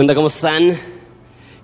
¿Cómo 0.00 0.28
están? 0.28 0.80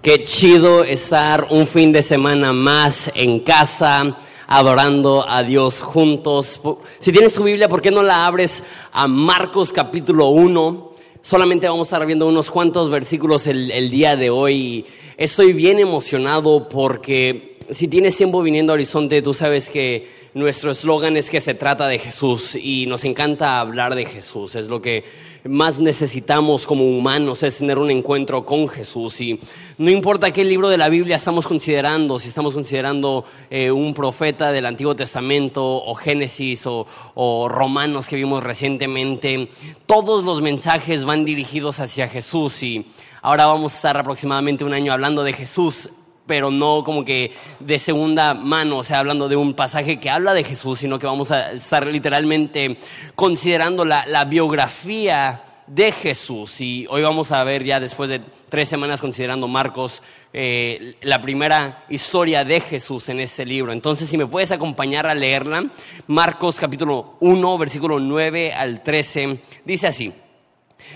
Qué 0.02 0.23
chido 0.23 0.84
estar 0.84 1.47
un 1.48 1.66
fin 1.66 1.91
de 1.91 2.02
semana 2.02 2.52
más 2.52 3.10
en 3.15 3.41
casa, 3.41 4.15
adorando 4.47 5.27
a 5.27 5.43
Dios 5.43 5.80
juntos. 5.80 6.60
Si 6.98 7.12
tienes 7.12 7.33
tu 7.33 7.45
Biblia, 7.45 7.66
¿por 7.66 7.80
qué 7.80 7.91
no 7.91 8.02
la 8.02 8.27
abres 8.27 8.62
a 8.93 9.09
Marcos 9.09 9.73
capítulo 9.73 10.29
1? 10.29 10.93
Solamente 11.23 11.66
vamos 11.66 11.87
a 11.87 11.96
estar 11.96 12.07
viendo 12.07 12.29
unos 12.29 12.51
cuantos 12.51 12.91
versículos 12.91 13.46
el, 13.46 13.70
el 13.70 13.88
día 13.88 14.16
de 14.16 14.29
hoy. 14.29 14.84
Estoy 15.16 15.55
bien 15.55 15.79
emocionado 15.79 16.68
porque 16.68 17.57
si 17.71 17.88
tienes 17.88 18.18
tiempo 18.18 18.43
viniendo 18.43 18.73
a 18.73 18.74
Horizonte, 18.74 19.23
tú 19.23 19.32
sabes 19.32 19.71
que 19.71 20.27
nuestro 20.34 20.73
eslogan 20.73 21.16
es 21.16 21.30
que 21.30 21.41
se 21.41 21.55
trata 21.55 21.88
de 21.88 21.98
Jesús 21.98 22.55
y 22.55 22.84
nos 22.84 23.05
encanta 23.05 23.59
hablar 23.59 23.95
de 23.95 24.05
Jesús. 24.05 24.55
Es 24.55 24.68
lo 24.68 24.82
que 24.82 25.05
más 25.48 25.78
necesitamos 25.78 26.66
como 26.66 26.84
humanos, 26.84 27.42
es 27.42 27.59
tener 27.59 27.78
un 27.78 27.91
encuentro 27.91 28.45
con 28.45 28.68
Jesús. 28.68 29.20
Y 29.20 29.38
no 29.78 29.91
importa 29.91 30.32
qué 30.32 30.45
libro 30.45 30.68
de 30.68 30.78
la 30.78 30.88
Biblia 30.88 31.16
estamos 31.16 31.46
considerando, 31.46 32.18
si 32.18 32.29
estamos 32.29 32.54
considerando 32.54 33.24
eh, 33.51 33.71
un 33.71 33.95
profeta 33.95 34.52
del 34.52 34.66
Antiguo 34.66 34.96
Testamento 34.96 35.65
o 35.65 35.95
Génesis 35.95 36.66
o, 36.66 36.87
o 37.15 37.48
Romanos 37.48 38.09
que 38.09 38.16
vimos 38.16 38.43
recientemente, 38.43 39.48
todos 39.87 40.24
los 40.24 40.43
mensajes 40.43 41.04
van 41.04 41.24
dirigidos 41.24 41.80
hacia 41.80 42.09
Jesús 42.09 42.62
y 42.62 42.87
ahora 43.23 43.46
vamos 43.46 43.73
a 43.73 43.76
estar 43.76 43.96
aproximadamente 43.96 44.65
un 44.65 44.73
año 44.73 44.93
hablando 44.93 45.24
de 45.24 45.32
Jesús 45.32 45.90
pero 46.27 46.51
no 46.51 46.82
como 46.85 47.05
que 47.05 47.32
de 47.60 47.79
segunda 47.79 48.35
mano, 48.35 48.79
o 48.79 48.82
sea, 48.82 48.99
hablando 48.99 49.29
de 49.29 49.37
un 49.37 49.55
pasaje 49.55 49.99
que 50.01 50.10
habla 50.10 50.35
de 50.35 50.45
Jesús, 50.45 50.80
sino 50.80 50.99
que 50.99 51.07
vamos 51.07 51.30
a 51.30 51.52
estar 51.52 51.87
literalmente 51.87 52.77
considerando 53.15 53.85
la, 53.85 54.24
biografía 54.27 55.43
de 55.66 55.93
Jesús. 55.93 56.60
Y 56.60 56.87
hoy 56.91 57.02
vamos 57.02 57.30
a 57.30 57.45
ver 57.45 57.63
ya 57.63 57.79
después 57.79 58.10
de 58.10 58.21
tres 58.49 58.68
semanas 58.68 59.01
considerando 59.01 59.46
Marcos, 59.46 60.02
eh, 60.33 60.96
la 61.02 61.21
primera 61.21 61.85
historia 61.88 62.45
de 62.45 62.61
Jesús 62.61 63.09
en 63.09 63.21
este 63.21 63.46
libro. 63.46 63.73
Entonces, 63.73 64.09
si 64.09 64.19
me 64.19 64.27
puedes 64.27 64.50
acompañar 64.50 65.06
a 65.06 65.15
leerla, 65.15 65.66
Marcos 66.09 66.56
capítulo 66.56 67.16
1, 67.21 67.59
versículo 67.59 68.00
9 68.00 68.53
al 68.53 68.83
13, 68.83 69.38
dice 69.65 69.87
así, 69.87 70.12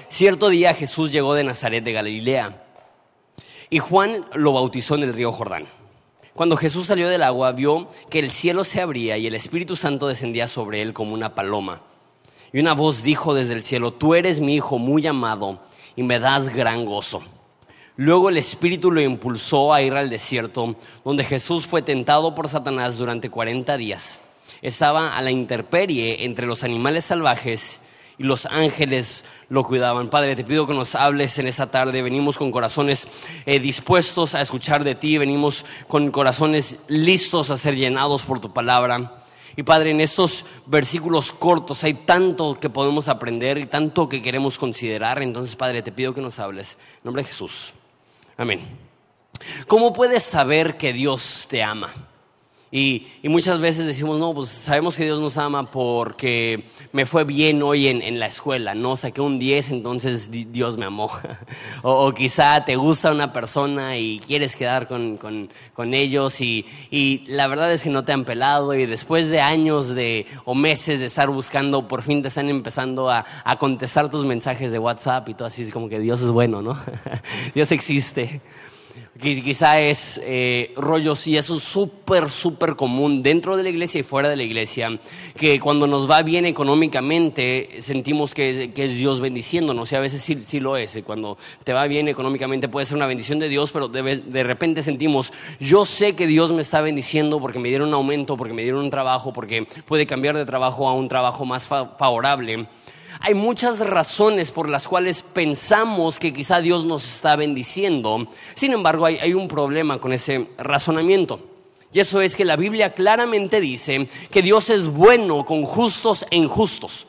cierto 0.09 0.49
día 0.49 0.75
Jesús 0.75 1.13
llegó 1.13 1.35
de 1.35 1.45
Nazaret 1.45 1.85
de 1.85 1.93
Galilea 1.93 2.70
y 3.71 3.79
Juan 3.79 4.25
lo 4.35 4.53
bautizó 4.53 4.97
en 4.97 5.05
el 5.05 5.15
río 5.15 5.33
Jordán. 5.33 5.67
Cuando 6.35 6.57
Jesús 6.57 6.89
salió 6.89 7.09
del 7.09 7.23
agua, 7.23 7.53
vio 7.53 7.89
que 8.11 8.19
el 8.19 8.31
cielo 8.31 8.65
se 8.65 8.81
abría 8.81 9.17
y 9.17 9.27
el 9.27 9.35
Espíritu 9.35 9.77
Santo 9.77 10.09
descendía 10.09 10.49
sobre 10.49 10.83
él 10.83 10.93
como 10.93 11.15
una 11.15 11.35
paloma. 11.35 11.83
Y 12.53 12.59
una 12.61 12.73
voz 12.73 13.03
dijo 13.03 13.35
desde 13.35 13.55
el 13.55 13.63
cielo, 13.63 13.93
tú 13.93 14.15
eres 14.15 14.41
mi 14.41 14.57
Hijo 14.57 14.79
muy 14.79 15.07
amado 15.07 15.61
y 15.95 16.03
me 16.03 16.19
das 16.19 16.49
gran 16.49 16.85
gozo. 16.85 17.23
Luego 17.97 18.29
el 18.29 18.39
Espíritu 18.39 18.91
lo 18.91 19.01
impulsó 19.01 19.75
a 19.75 19.83
ir 19.83 19.93
al 19.95 20.09
desierto, 20.09 20.75
donde 21.05 21.25
Jesús 21.25 21.67
fue 21.67 21.83
tentado 21.83 22.35
por 22.35 22.49
Satanás 22.49 22.97
durante 22.97 23.31
cuarenta 23.31 23.77
días. 23.77 24.19
Estaba 24.63 25.17
a 25.17 25.23
la 25.23 25.31
intemperie 25.31 26.25
entre 26.25 26.47
los 26.47 26.65
animales 26.65 27.05
salvajes 27.05 27.81
y 28.21 28.25
los 28.25 28.45
ángeles 28.45 29.25
lo 29.49 29.65
cuidaban. 29.65 30.11
Padre, 30.11 30.37
te 30.37 30.45
pido 30.45 30.67
que 30.67 30.75
nos 30.75 30.95
hables 30.95 31.39
en 31.39 31.49
esa 31.49 31.71
tarde. 31.71 32.03
Venimos 32.03 32.37
con 32.37 32.53
corazones 32.53 33.09
eh, 33.47 33.59
dispuestos 33.59 34.35
a 34.35 34.43
escuchar 34.43 34.85
de 34.85 34.95
ti, 34.95 35.17
venimos 35.17 35.65
con 35.89 36.11
corazones 36.11 36.77
listos 36.87 37.49
a 37.49 37.57
ser 37.57 37.77
llenados 37.77 38.27
por 38.27 38.39
tu 38.39 38.53
palabra. 38.53 39.23
Y 39.57 39.63
Padre, 39.63 39.93
en 39.93 40.03
estos 40.03 40.45
versículos 40.67 41.33
cortos 41.33 41.83
hay 41.83 41.95
tanto 41.95 42.61
que 42.61 42.69
podemos 42.69 43.09
aprender 43.09 43.57
y 43.57 43.65
tanto 43.65 44.07
que 44.07 44.21
queremos 44.21 44.59
considerar. 44.59 45.23
Entonces, 45.23 45.57
Padre, 45.57 45.81
te 45.81 45.91
pido 45.91 46.13
que 46.13 46.21
nos 46.21 46.39
hables. 46.39 46.77
En 46.97 47.01
nombre 47.05 47.23
de 47.23 47.29
Jesús. 47.29 47.73
Amén. 48.37 48.61
¿Cómo 49.67 49.95
puedes 49.95 50.25
saber 50.25 50.77
que 50.77 50.93
Dios 50.93 51.47
te 51.49 51.63
ama? 51.63 51.89
Y, 52.73 53.07
muchas 53.25 53.61
veces 53.61 53.85
decimos, 53.85 54.21
no, 54.21 54.33
pues 54.33 54.49
sabemos 54.49 54.97
que 54.97 55.05
Dios 55.05 55.19
nos 55.19 55.39
ama 55.39 55.69
porque 55.69 56.65
me 56.93 57.05
fue 57.05 57.25
bien 57.25 57.65
hoy 57.65 57.89
en, 57.89 58.21
la 58.21 58.27
escuela, 58.27 58.75
¿no? 58.75 58.95
Saqué 58.95 59.21
un 59.21 59.41
10, 59.41 59.71
entonces 59.71 60.31
Dios 60.31 60.79
me 60.79 60.85
amó. 60.85 61.11
o, 61.83 62.13
quizá 62.13 62.65
te 62.65 62.77
gusta 62.77 63.11
una 63.11 63.33
persona 63.33 63.97
y 63.97 64.21
quieres 64.21 64.55
quedar 64.55 64.87
con, 64.87 65.19
ellos 65.93 66.41
y, 66.41 66.65
la 67.27 67.49
verdad 67.49 67.73
es 67.73 67.83
que 67.83 67.91
no 67.91 68.05
te 68.05 68.13
han 68.13 68.25
pelado 68.25 68.73
y 68.75 68.87
después 68.87 69.29
de 69.31 69.41
años 69.41 69.89
de, 69.89 70.27
o 70.45 70.55
meses 70.55 71.01
de 71.01 71.07
estar 71.07 71.29
buscando, 71.29 71.89
por 71.89 72.03
fin 72.03 72.23
te 72.23 72.29
están 72.29 72.49
empezando 72.49 73.11
a, 73.11 73.25
a 73.45 73.59
contestar 73.59 74.09
tus 74.11 74.25
mensajes 74.25 74.71
de 74.71 74.79
WhatsApp 74.79 75.29
y 75.29 75.35
todo 75.35 75.47
así, 75.47 75.63
es 75.63 75.73
como 75.73 75.89
que 75.89 75.99
Dios 75.99 76.21
es 76.21 76.31
bueno, 76.31 76.63
¿no? 76.63 76.79
Dios 77.55 77.73
existe 77.73 78.41
quizá 79.21 79.79
es 79.79 80.21
eh, 80.25 80.73
rollos 80.77 81.27
y 81.27 81.37
eso 81.37 81.57
es 81.57 81.63
súper, 81.63 82.31
súper 82.31 82.75
común 82.77 83.23
dentro 83.23 83.57
de 83.57 83.63
la 83.63 83.69
iglesia 83.69 84.01
y 84.01 84.03
fuera 84.03 84.29
de 84.29 84.37
la 84.37 84.43
iglesia, 84.43 84.99
que 85.37 85.59
cuando 85.61 85.87
nos 85.87 86.11
va 86.11 86.23
bien 86.23 86.47
económicamente 86.47 87.77
sentimos 87.81 88.35
que, 88.35 88.73
es 88.75 88.97
Dios 88.97 89.21
bendiciéndonos 89.21 89.93
y 89.93 89.97
a 89.97 90.01
veces 90.01 90.23
sí, 90.23 90.61
lo 90.61 90.77
es. 90.77 90.99
Cuando 91.05 91.37
te 91.65 91.73
va 91.73 91.87
bien 91.87 92.09
económicamente 92.09 92.69
puede 92.69 92.87
ser 92.87 92.97
una 92.97 93.07
bendición 93.07 93.39
de 93.39 93.49
Dios, 93.49 93.73
pero 93.73 93.89
de, 93.89 94.03
de 94.19 94.43
repente 94.43 94.83
sentimos, 94.83 95.33
yo 95.59 95.85
sé 95.85 96.15
que 96.15 96.27
Dios 96.27 96.53
me 96.53 96.63
está 96.63 96.81
bendiciendo 96.81 97.41
porque 97.41 97.59
me 97.59 97.69
dieron 97.69 97.89
un 97.89 97.95
aumento, 97.95 98.37
porque 98.37 98.55
me 98.55 98.63
dieron 98.63 98.81
un 98.81 98.91
trabajo, 98.91 99.33
porque 99.33 99.67
puede 99.87 100.07
cambiar 100.07 100.37
de 100.37 100.47
trabajo 100.47 100.89
a 100.89 100.95
un 100.95 101.09
trabajo 101.09 101.45
más 101.45 101.69
favorable. 101.69 102.67
Hay 103.23 103.35
muchas 103.35 103.81
razones 103.81 104.51
por 104.51 104.69
las 104.69 104.89
cuales 104.89 105.23
pensamos 105.23 106.19
que 106.19 106.33
quizá 106.33 106.63
Dios 106.63 106.87
nos 106.87 107.05
está 107.05 107.37
bendiciendo. 107.37 108.27
Sin 108.55 108.73
embargo, 108.73 109.05
hay, 109.05 109.35
un 109.35 109.47
problema 109.47 109.99
con 109.99 110.15
ese 110.15 110.49
razonamiento. 110.57 111.39
Y 111.93 112.01
eso 112.01 112.23
es 112.23 112.35
que 112.35 112.47
la 112.47 112.57
Biblia 112.57 112.95
claramente 112.95 113.61
dice 113.61 114.09
que 114.31 114.41
Dios 114.41 114.71
es 114.71 114.89
bueno 114.89 115.45
con 115.45 115.63
justos 115.65 116.25
e 116.31 116.37
injustos. 116.37 117.07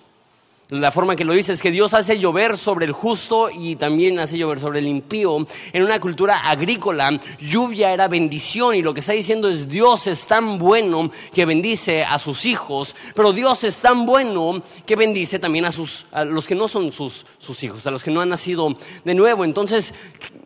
La 0.71 0.89
forma 0.89 1.17
que 1.17 1.25
lo 1.25 1.33
dice 1.33 1.51
es 1.51 1.61
que 1.61 1.69
Dios 1.69 1.93
hace 1.93 2.17
llover 2.17 2.55
sobre 2.55 2.85
el 2.85 2.93
justo 2.93 3.49
y 3.49 3.75
también 3.75 4.19
hace 4.19 4.37
llover 4.37 4.57
sobre 4.57 4.79
el 4.79 4.87
impío. 4.87 5.45
En 5.73 5.83
una 5.83 5.99
cultura 5.99 6.47
agrícola, 6.49 7.19
lluvia 7.41 7.91
era 7.91 8.07
bendición 8.07 8.75
y 8.75 8.81
lo 8.81 8.93
que 8.93 9.01
está 9.01 9.11
diciendo 9.11 9.49
es 9.49 9.67
Dios 9.67 10.07
es 10.07 10.25
tan 10.25 10.57
bueno 10.57 11.11
que 11.33 11.43
bendice 11.43 12.05
a 12.05 12.17
sus 12.17 12.45
hijos, 12.45 12.95
pero 13.13 13.33
Dios 13.33 13.65
es 13.65 13.81
tan 13.81 14.05
bueno 14.05 14.63
que 14.85 14.95
bendice 14.95 15.39
también 15.39 15.65
a, 15.65 15.73
sus, 15.73 16.05
a 16.09 16.23
los 16.23 16.47
que 16.47 16.55
no 16.55 16.69
son 16.69 16.93
sus, 16.93 17.25
sus 17.37 17.61
hijos, 17.65 17.85
a 17.85 17.91
los 17.91 18.01
que 18.01 18.11
no 18.11 18.21
han 18.21 18.29
nacido 18.29 18.77
de 19.03 19.13
nuevo. 19.13 19.43
Entonces, 19.43 19.93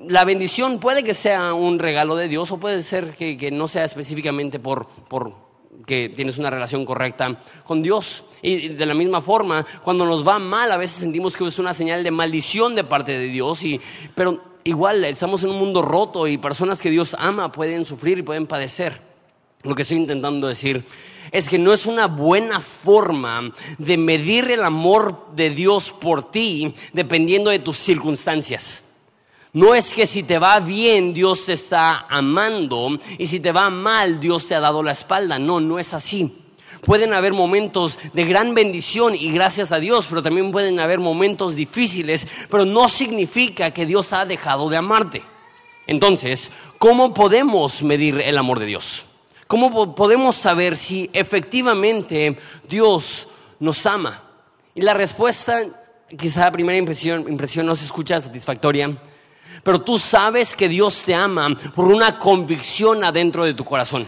la 0.07 0.25
bendición 0.25 0.79
puede 0.79 1.03
que 1.03 1.13
sea 1.13 1.53
un 1.53 1.77
regalo 1.77 2.15
de 2.15 2.27
Dios 2.29 2.51
o 2.51 2.57
puede 2.57 2.81
ser 2.81 3.13
que, 3.13 3.37
que 3.37 3.51
no 3.51 3.67
sea 3.67 3.83
específicamente 3.83 4.57
por, 4.57 4.87
por 4.87 5.44
que 5.85 6.09
tienes 6.09 6.37
una 6.37 6.49
relación 6.49 6.85
correcta 6.85 7.37
con 7.63 7.81
Dios. 7.81 8.23
Y 8.41 8.69
de 8.69 8.85
la 8.85 8.93
misma 8.93 9.21
forma, 9.21 9.65
cuando 9.83 10.05
nos 10.05 10.27
va 10.27 10.39
mal, 10.39 10.71
a 10.71 10.77
veces 10.77 10.97
sentimos 10.97 11.35
que 11.35 11.45
es 11.45 11.59
una 11.59 11.73
señal 11.73 12.03
de 12.03 12.11
maldición 12.11 12.75
de 12.75 12.83
parte 12.83 13.17
de 13.17 13.27
Dios, 13.27 13.63
y, 13.63 13.79
pero 14.13 14.41
igual 14.63 15.05
estamos 15.05 15.43
en 15.43 15.51
un 15.51 15.59
mundo 15.59 15.81
roto 15.81 16.27
y 16.27 16.37
personas 16.37 16.81
que 16.81 16.89
Dios 16.89 17.15
ama 17.19 17.51
pueden 17.51 17.85
sufrir 17.85 18.19
y 18.19 18.23
pueden 18.23 18.47
padecer. 18.47 18.99
Lo 19.63 19.73
que 19.73 19.81
estoy 19.81 19.97
intentando 19.97 20.47
decir 20.47 20.85
es 21.31 21.49
que 21.49 21.57
no 21.57 21.73
es 21.73 21.85
una 21.85 22.07
buena 22.07 22.59
forma 22.59 23.51
de 23.77 23.97
medir 23.97 24.51
el 24.51 24.63
amor 24.63 25.27
de 25.35 25.49
Dios 25.49 25.91
por 25.91 26.31
ti 26.31 26.73
dependiendo 26.93 27.49
de 27.49 27.59
tus 27.59 27.77
circunstancias. 27.77 28.83
No 29.55 29.73
es 29.73 29.93
que 29.93 30.05
si 30.05 30.23
te 30.23 30.37
va 30.37 30.59
bien 30.59 31.13
Dios 31.13 31.45
te 31.45 31.53
está 31.53 32.07
amando 32.09 32.89
y 33.17 33.25
si 33.25 33.39
te 33.39 33.53
va 33.53 33.69
mal 33.69 34.19
Dios 34.19 34.47
te 34.47 34.53
ha 34.53 34.59
dado 34.59 34.83
la 34.83 34.91
espalda. 34.91 35.39
No, 35.39 35.61
no 35.61 35.79
es 35.79 35.93
así. 35.93 36.41
Pueden 36.81 37.13
haber 37.13 37.31
momentos 37.31 37.97
de 38.11 38.25
gran 38.25 38.53
bendición 38.53 39.15
y 39.15 39.31
gracias 39.31 39.71
a 39.71 39.79
Dios, 39.79 40.07
pero 40.09 40.21
también 40.21 40.51
pueden 40.51 40.81
haber 40.81 40.99
momentos 40.99 41.55
difíciles, 41.55 42.27
pero 42.51 42.65
no 42.65 42.89
significa 42.89 43.71
que 43.71 43.85
Dios 43.85 44.11
ha 44.11 44.25
dejado 44.25 44.69
de 44.69 44.75
amarte. 44.75 45.23
Entonces, 45.87 46.51
¿cómo 46.77 47.13
podemos 47.13 47.81
medir 47.81 48.19
el 48.19 48.37
amor 48.37 48.59
de 48.59 48.65
Dios? 48.65 49.05
¿Cómo 49.47 49.95
podemos 49.95 50.35
saber 50.35 50.75
si 50.75 51.09
efectivamente 51.13 52.37
Dios 52.67 53.29
nos 53.61 53.85
ama? 53.85 54.21
Y 54.75 54.81
la 54.81 54.93
respuesta, 54.93 55.61
quizá 56.19 56.41
la 56.41 56.51
primera 56.51 56.77
impresión, 56.77 57.21
impresión 57.29 57.65
no 57.65 57.73
se 57.73 57.85
escucha 57.85 58.19
satisfactoria, 58.19 58.95
pero 59.65 59.81
tú 59.81 59.97
sabes 59.97 60.55
que 60.55 60.69
Dios 60.69 61.01
te 61.01 61.15
ama 61.15 61.49
por 61.73 61.87
una 61.87 62.19
convicción 62.19 63.03
adentro 63.03 63.43
de 63.43 63.55
tu 63.55 63.65
corazón 63.65 64.07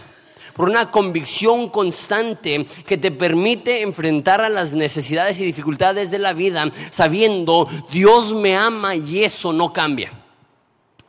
por 0.58 0.68
una 0.68 0.90
convicción 0.90 1.68
constante 1.68 2.66
que 2.84 2.98
te 2.98 3.12
permite 3.12 3.82
enfrentar 3.82 4.40
a 4.40 4.48
las 4.48 4.72
necesidades 4.72 5.40
y 5.40 5.44
dificultades 5.44 6.10
de 6.10 6.18
la 6.18 6.32
vida 6.32 6.68
sabiendo 6.90 7.68
Dios 7.92 8.34
me 8.34 8.56
ama 8.56 8.96
y 8.96 9.22
eso 9.22 9.52
no 9.52 9.72
cambia. 9.72 10.10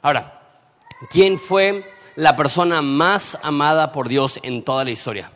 Ahora, 0.04 0.44
¿quién 1.10 1.40
fue 1.40 1.84
la 2.16 2.36
persona 2.36 2.84
más 2.84 3.40
amada 3.42 3.92
por 3.92 4.08
Dios 4.08 4.40
en 4.44 4.62
toda 4.62 4.84
la 4.84 4.92
historia? 4.92 5.32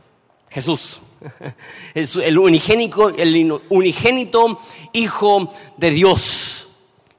Jesús. 0.49 0.99
Es 1.95 2.15
el 2.17 2.37
unigénico, 2.37 3.09
el 3.09 3.59
unigénito 3.69 4.59
Hijo 4.91 5.51
de 5.77 5.89
Dios. 5.89 6.67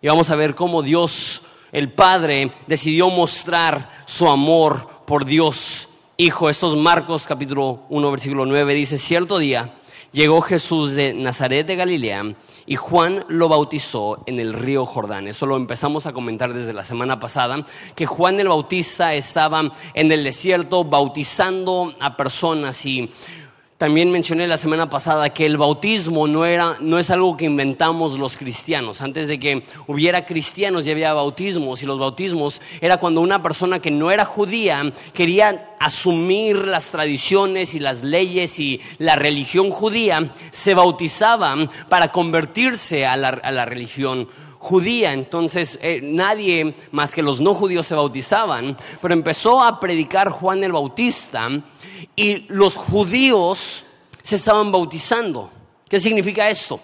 Y 0.01 0.07
vamos 0.07 0.31
a 0.31 0.37
ver 0.37 0.55
cómo 0.55 0.83
Dios 0.83 1.44
el 1.75 1.91
Padre 1.91 2.53
decidió 2.69 3.11
mostrar 3.11 3.91
su 4.07 4.29
amor 4.29 4.89
por 5.07 5.25
Dios. 5.25 5.89
Hijo, 6.17 6.49
estos 6.49 6.77
Marcos 6.77 7.27
capítulo 7.27 7.81
1 7.89 8.11
versículo 8.13 8.47
9 8.47 8.75
dice, 8.75 8.97
cierto 8.97 9.39
día 9.39 9.75
llegó 10.13 10.41
Jesús 10.41 10.93
de 10.93 11.13
Nazaret 11.13 11.67
de 11.67 11.75
Galilea 11.75 12.37
y 12.65 12.77
Juan 12.77 13.25
lo 13.27 13.49
bautizó 13.49 14.23
en 14.27 14.39
el 14.39 14.53
río 14.53 14.87
Jordán. 14.87 15.27
Eso 15.27 15.47
lo 15.47 15.57
empezamos 15.57 16.07
a 16.07 16.13
comentar 16.13 16.55
desde 16.55 16.73
la 16.73 16.85
semana 16.85 17.19
pasada, 17.19 17.65
que 17.97 18.07
Juan 18.07 18.39
el 18.39 18.47
Bautista 18.47 19.13
estaba 19.13 19.73
en 19.95 20.13
el 20.13 20.23
desierto 20.23 20.85
bautizando 20.85 21.93
a 21.99 22.17
personas 22.17 22.87
y 22.87 23.11
también 23.79 24.13
mencioné 24.13 24.47
la 24.47 24.57
semana 24.57 24.89
pasada 24.89 25.31
que 25.31 25.45
el 25.45 25.57
bautismo 25.57 26.29
no, 26.29 26.47
era, 26.47 26.77
no 26.81 26.99
es 26.99 27.11
algo 27.11 27.37
que 27.37 27.47
inventamos 27.47 28.19
los 28.19 28.37
cristianos. 28.37 29.03
Antes 29.03 29.27
de 29.27 29.41
que 29.41 29.65
hubiera 29.89 30.27
cristianos 30.27 30.85
ya 30.85 30.93
había 30.93 31.13
bautismos 31.13 31.83
y 31.83 31.87
los 31.87 31.99
bautismos 31.99 32.63
era 32.81 32.99
cuando 32.99 33.21
una 33.21 33.43
persona 33.43 33.81
que 33.81 33.91
no 33.91 34.13
era 34.13 34.25
judía 34.25 34.93
quería 35.13 35.75
asumir 35.81 36.57
las 36.69 36.87
tradiciones 36.87 37.75
y 37.75 37.81
las 37.81 38.05
leyes 38.05 38.61
y 38.61 38.81
la 38.99 39.17
religión 39.17 39.71
judía, 39.71 40.33
se 40.53 40.75
bautizaban 40.75 41.69
para 41.89 42.13
convertirse 42.13 43.07
a 43.07 43.17
la, 43.17 43.65
religión 43.65 44.29
judía. 44.61 45.13
Entonces 45.13 45.81
eh, 45.83 46.01
nadie 46.01 46.75
más 46.93 47.13
que 47.13 47.23
los 47.23 47.41
no 47.41 47.55
judíos 47.55 47.87
se 47.87 47.97
bautizaban, 47.97 48.77
pero 49.03 49.15
empezó 49.15 49.63
a 49.65 49.81
predicar 49.81 50.31
Juan 50.31 50.63
el 50.63 50.73
Bautista 50.73 51.51
y 52.17 52.47
los 52.49 52.77
judíos 52.77 53.85
se 54.23 54.37
estaban 54.37 54.73
bautizando. 54.73 55.51
¿Qué 55.89 56.01
significa 56.01 56.49
esto? 56.49 56.81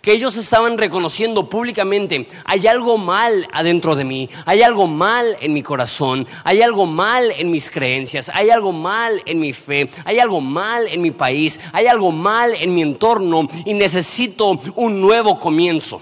Que 0.00 0.12
ellos 0.12 0.36
estaban 0.36 0.78
reconociendo 0.78 1.48
públicamente, 1.48 2.26
hay 2.44 2.66
algo 2.66 2.98
mal 2.98 3.46
adentro 3.52 3.94
de 3.94 4.04
mí, 4.04 4.28
hay 4.44 4.62
algo 4.62 4.86
mal 4.86 5.36
en 5.40 5.52
mi 5.52 5.62
corazón, 5.62 6.26
hay 6.42 6.62
algo 6.62 6.86
mal 6.86 7.30
en 7.30 7.50
mis 7.50 7.70
creencias, 7.70 8.30
hay 8.32 8.50
algo 8.50 8.72
mal 8.72 9.22
en 9.26 9.38
mi 9.38 9.52
fe, 9.52 9.88
hay 10.04 10.18
algo 10.18 10.40
mal 10.40 10.88
en 10.88 11.02
mi 11.02 11.10
país, 11.10 11.60
hay 11.72 11.86
algo 11.86 12.10
mal 12.10 12.54
en 12.54 12.74
mi 12.74 12.82
entorno 12.82 13.46
y 13.64 13.74
necesito 13.74 14.58
un 14.76 15.00
nuevo 15.00 15.38
comienzo. 15.38 16.00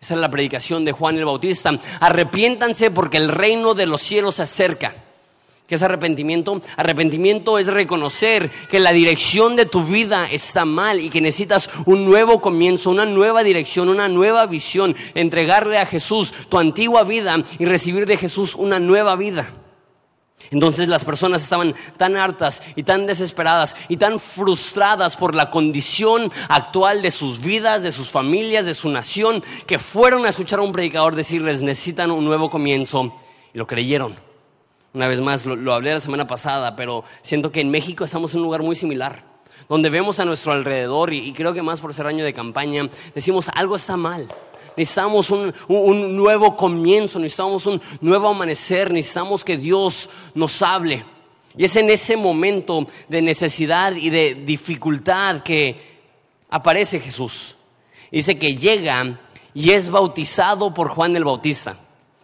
Esa 0.00 0.14
es 0.14 0.20
la 0.20 0.30
predicación 0.30 0.84
de 0.84 0.92
Juan 0.92 1.18
el 1.18 1.26
Bautista. 1.26 1.78
Arrepiéntanse 2.00 2.90
porque 2.90 3.18
el 3.18 3.28
reino 3.28 3.74
de 3.74 3.86
los 3.86 4.00
cielos 4.00 4.36
se 4.36 4.42
acerca. 4.42 4.94
¿Qué 5.70 5.76
es 5.76 5.82
arrepentimiento? 5.84 6.60
Arrepentimiento 6.76 7.56
es 7.56 7.68
reconocer 7.68 8.50
que 8.68 8.80
la 8.80 8.90
dirección 8.90 9.54
de 9.54 9.66
tu 9.66 9.84
vida 9.84 10.26
está 10.28 10.64
mal 10.64 10.98
y 10.98 11.10
que 11.10 11.20
necesitas 11.20 11.70
un 11.86 12.04
nuevo 12.04 12.40
comienzo, 12.40 12.90
una 12.90 13.06
nueva 13.06 13.44
dirección, 13.44 13.88
una 13.88 14.08
nueva 14.08 14.46
visión, 14.46 14.96
entregarle 15.14 15.78
a 15.78 15.86
Jesús 15.86 16.32
tu 16.48 16.58
antigua 16.58 17.04
vida 17.04 17.36
y 17.60 17.66
recibir 17.66 18.04
de 18.06 18.16
Jesús 18.16 18.56
una 18.56 18.80
nueva 18.80 19.14
vida. 19.14 19.48
Entonces 20.50 20.88
las 20.88 21.04
personas 21.04 21.40
estaban 21.40 21.76
tan 21.96 22.16
hartas 22.16 22.64
y 22.74 22.82
tan 22.82 23.06
desesperadas 23.06 23.76
y 23.88 23.96
tan 23.96 24.18
frustradas 24.18 25.14
por 25.14 25.36
la 25.36 25.50
condición 25.50 26.32
actual 26.48 27.00
de 27.00 27.12
sus 27.12 27.40
vidas, 27.40 27.84
de 27.84 27.92
sus 27.92 28.10
familias, 28.10 28.66
de 28.66 28.74
su 28.74 28.88
nación, 28.88 29.40
que 29.68 29.78
fueron 29.78 30.26
a 30.26 30.30
escuchar 30.30 30.58
a 30.58 30.62
un 30.62 30.72
predicador 30.72 31.14
decirles 31.14 31.62
necesitan 31.62 32.10
un 32.10 32.24
nuevo 32.24 32.50
comienzo 32.50 33.14
y 33.54 33.58
lo 33.58 33.68
creyeron. 33.68 34.29
Una 34.92 35.06
vez 35.06 35.20
más, 35.20 35.46
lo, 35.46 35.72
hablé 35.72 35.92
la 35.92 36.00
semana 36.00 36.26
pasada, 36.26 36.74
pero 36.74 37.04
siento 37.22 37.52
que 37.52 37.60
en 37.60 37.70
México 37.70 38.04
estamos 38.04 38.34
en 38.34 38.40
un 38.40 38.46
lugar 38.46 38.62
muy 38.62 38.74
similar, 38.74 39.22
donde 39.68 39.88
vemos 39.88 40.18
a 40.18 40.24
nuestro 40.24 40.52
alrededor, 40.52 41.12
y, 41.12 41.32
creo 41.32 41.54
que 41.54 41.62
más 41.62 41.80
por 41.80 41.94
ser 41.94 42.08
año 42.08 42.24
de 42.24 42.32
campaña, 42.32 42.88
decimos 43.14 43.48
algo 43.54 43.76
está 43.76 43.96
mal. 43.96 44.26
Necesitamos 44.76 45.30
un, 45.30 45.54
un, 45.68 46.16
nuevo 46.16 46.56
comienzo, 46.56 47.20
necesitamos 47.20 47.66
un 47.66 47.80
nuevo 48.00 48.28
amanecer, 48.28 48.92
necesitamos 48.92 49.44
que 49.44 49.56
Dios 49.56 50.10
nos 50.34 50.60
hable. 50.60 51.04
Y 51.56 51.64
es 51.64 51.76
en 51.76 51.88
ese 51.90 52.16
momento 52.16 52.86
de 53.08 53.22
necesidad 53.22 53.94
y 53.94 54.10
de 54.10 54.34
dificultad 54.34 55.42
que 55.42 56.00
aparece 56.48 56.98
Jesús. 56.98 57.56
Dice 58.10 58.38
que 58.38 58.56
llega 58.56 59.20
y 59.54 59.70
es 59.70 59.90
bautizado 59.90 60.74
por 60.74 60.88
Juan 60.88 61.14
el 61.14 61.24
Bautista. 61.24 61.76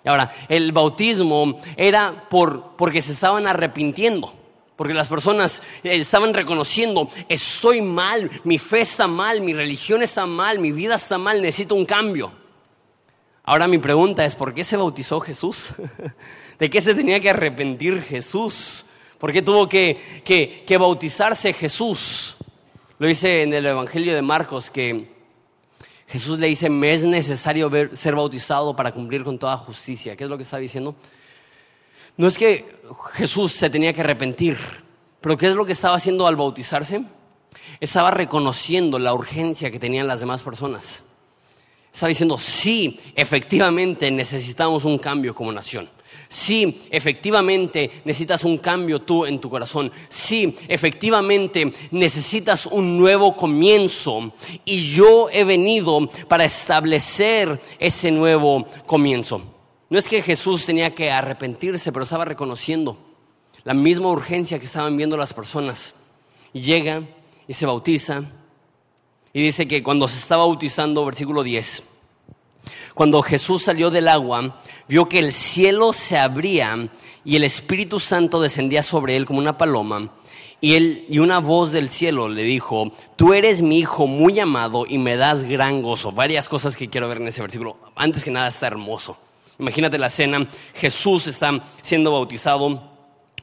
Ahora, 0.06 0.30
el 0.48 0.72
bautismo 0.72 1.58
era 1.76 2.28
por, 2.28 2.76
porque 2.76 3.02
se 3.02 3.12
estaban 3.12 3.46
arrepintiendo. 3.46 4.32
Porque 4.76 4.94
las 4.94 5.08
personas 5.08 5.62
eh, 5.82 5.96
estaban 5.96 6.34
reconociendo, 6.34 7.08
estoy 7.28 7.80
mal, 7.80 8.30
mi 8.44 8.58
fe 8.58 8.80
está 8.80 9.06
mal, 9.06 9.40
mi 9.40 9.54
religión 9.54 10.02
está 10.02 10.26
mal, 10.26 10.58
mi 10.58 10.70
vida 10.70 10.94
está 10.96 11.18
mal, 11.18 11.40
necesito 11.40 11.74
un 11.74 11.86
cambio. 11.86 12.30
Ahora 13.42 13.66
mi 13.66 13.78
pregunta 13.78 14.24
es, 14.24 14.36
¿por 14.36 14.52
qué 14.54 14.64
se 14.64 14.76
bautizó 14.76 15.18
Jesús? 15.18 15.68
¿De 16.58 16.70
qué 16.70 16.80
se 16.80 16.94
tenía 16.94 17.20
que 17.20 17.30
arrepentir 17.30 18.02
Jesús? 18.02 18.84
¿Por 19.18 19.32
qué 19.32 19.40
tuvo 19.40 19.68
que, 19.68 20.62
que 20.66 20.78
bautizarse 20.78 21.52
Jesús? 21.54 22.36
Lo 22.98 23.06
dice 23.06 23.42
en 23.42 23.54
el 23.54 23.64
Evangelio 23.64 24.14
de 24.14 24.22
Marcos 24.22 24.70
que 24.70 25.15
Jesús 26.08 26.38
le 26.38 26.46
dice, 26.46 26.70
me 26.70 26.92
es 26.94 27.04
necesario 27.04 27.70
ser 27.92 28.14
bautizado 28.14 28.76
para 28.76 28.92
cumplir 28.92 29.24
con 29.24 29.38
toda 29.38 29.56
justicia. 29.56 30.16
¿Qué 30.16 30.24
es 30.24 30.30
lo 30.30 30.36
que 30.36 30.44
está 30.44 30.58
diciendo? 30.58 30.94
No 32.16 32.28
es 32.28 32.38
que 32.38 32.80
Jesús 33.14 33.52
se 33.52 33.68
tenía 33.68 33.92
que 33.92 34.00
arrepentir, 34.00 34.56
pero 35.20 35.36
¿qué 35.36 35.48
es 35.48 35.54
lo 35.54 35.66
que 35.66 35.72
estaba 35.72 35.96
haciendo 35.96 36.26
al 36.26 36.36
bautizarse? 36.36 37.02
Estaba 37.80 38.10
reconociendo 38.10 38.98
la 38.98 39.12
urgencia 39.12 39.70
que 39.70 39.78
tenían 39.78 40.06
las 40.06 40.20
demás 40.20 40.42
personas. 40.42 41.02
Estaba 41.92 42.08
diciendo, 42.08 42.38
sí, 42.38 43.00
efectivamente 43.14 44.10
necesitamos 44.10 44.84
un 44.84 44.98
cambio 44.98 45.34
como 45.34 45.50
nación. 45.50 45.90
Sí, 46.28 46.82
efectivamente 46.90 47.90
necesitas 48.04 48.44
un 48.44 48.58
cambio 48.58 49.02
tú 49.02 49.24
en 49.26 49.38
tu 49.38 49.48
corazón. 49.48 49.92
Sí, 50.08 50.56
efectivamente 50.68 51.72
necesitas 51.92 52.66
un 52.66 52.98
nuevo 52.98 53.36
comienzo. 53.36 54.32
Y 54.64 54.92
yo 54.92 55.28
he 55.30 55.44
venido 55.44 56.08
para 56.28 56.44
establecer 56.44 57.60
ese 57.78 58.10
nuevo 58.10 58.66
comienzo. 58.86 59.42
No 59.88 59.98
es 59.98 60.08
que 60.08 60.22
Jesús 60.22 60.66
tenía 60.66 60.94
que 60.94 61.10
arrepentirse, 61.10 61.92
pero 61.92 62.02
estaba 62.02 62.24
reconociendo 62.24 62.98
la 63.62 63.74
misma 63.74 64.08
urgencia 64.08 64.58
que 64.58 64.66
estaban 64.66 64.96
viendo 64.96 65.16
las 65.16 65.32
personas. 65.32 65.94
Llega 66.52 67.02
y 67.46 67.52
se 67.52 67.66
bautiza. 67.66 68.24
Y 69.32 69.42
dice 69.42 69.68
que 69.68 69.82
cuando 69.82 70.08
se 70.08 70.18
estaba 70.18 70.44
bautizando, 70.44 71.04
versículo 71.04 71.42
10, 71.42 71.82
cuando 72.96 73.20
Jesús 73.20 73.64
salió 73.64 73.90
del 73.90 74.08
agua, 74.08 74.58
vio 74.88 75.06
que 75.06 75.18
el 75.18 75.34
cielo 75.34 75.92
se 75.92 76.18
abría 76.18 76.88
y 77.26 77.36
el 77.36 77.44
Espíritu 77.44 78.00
Santo 78.00 78.40
descendía 78.40 78.82
sobre 78.82 79.18
él 79.18 79.26
como 79.26 79.38
una 79.38 79.58
paloma. 79.58 80.14
Y, 80.62 80.76
él, 80.76 81.04
y 81.10 81.18
una 81.18 81.40
voz 81.40 81.72
del 81.72 81.90
cielo 81.90 82.26
le 82.30 82.42
dijo, 82.42 82.90
tú 83.16 83.34
eres 83.34 83.60
mi 83.60 83.80
hijo 83.80 84.06
muy 84.06 84.40
amado 84.40 84.86
y 84.88 84.96
me 84.96 85.18
das 85.18 85.44
gran 85.44 85.82
gozo. 85.82 86.10
Varias 86.10 86.48
cosas 86.48 86.74
que 86.74 86.88
quiero 86.88 87.06
ver 87.06 87.18
en 87.18 87.28
ese 87.28 87.42
versículo. 87.42 87.76
Antes 87.94 88.24
que 88.24 88.30
nada 88.30 88.48
está 88.48 88.68
hermoso. 88.68 89.18
Imagínate 89.58 89.98
la 89.98 90.06
escena, 90.06 90.46
Jesús 90.72 91.26
está 91.26 91.62
siendo 91.82 92.12
bautizado, 92.12 92.80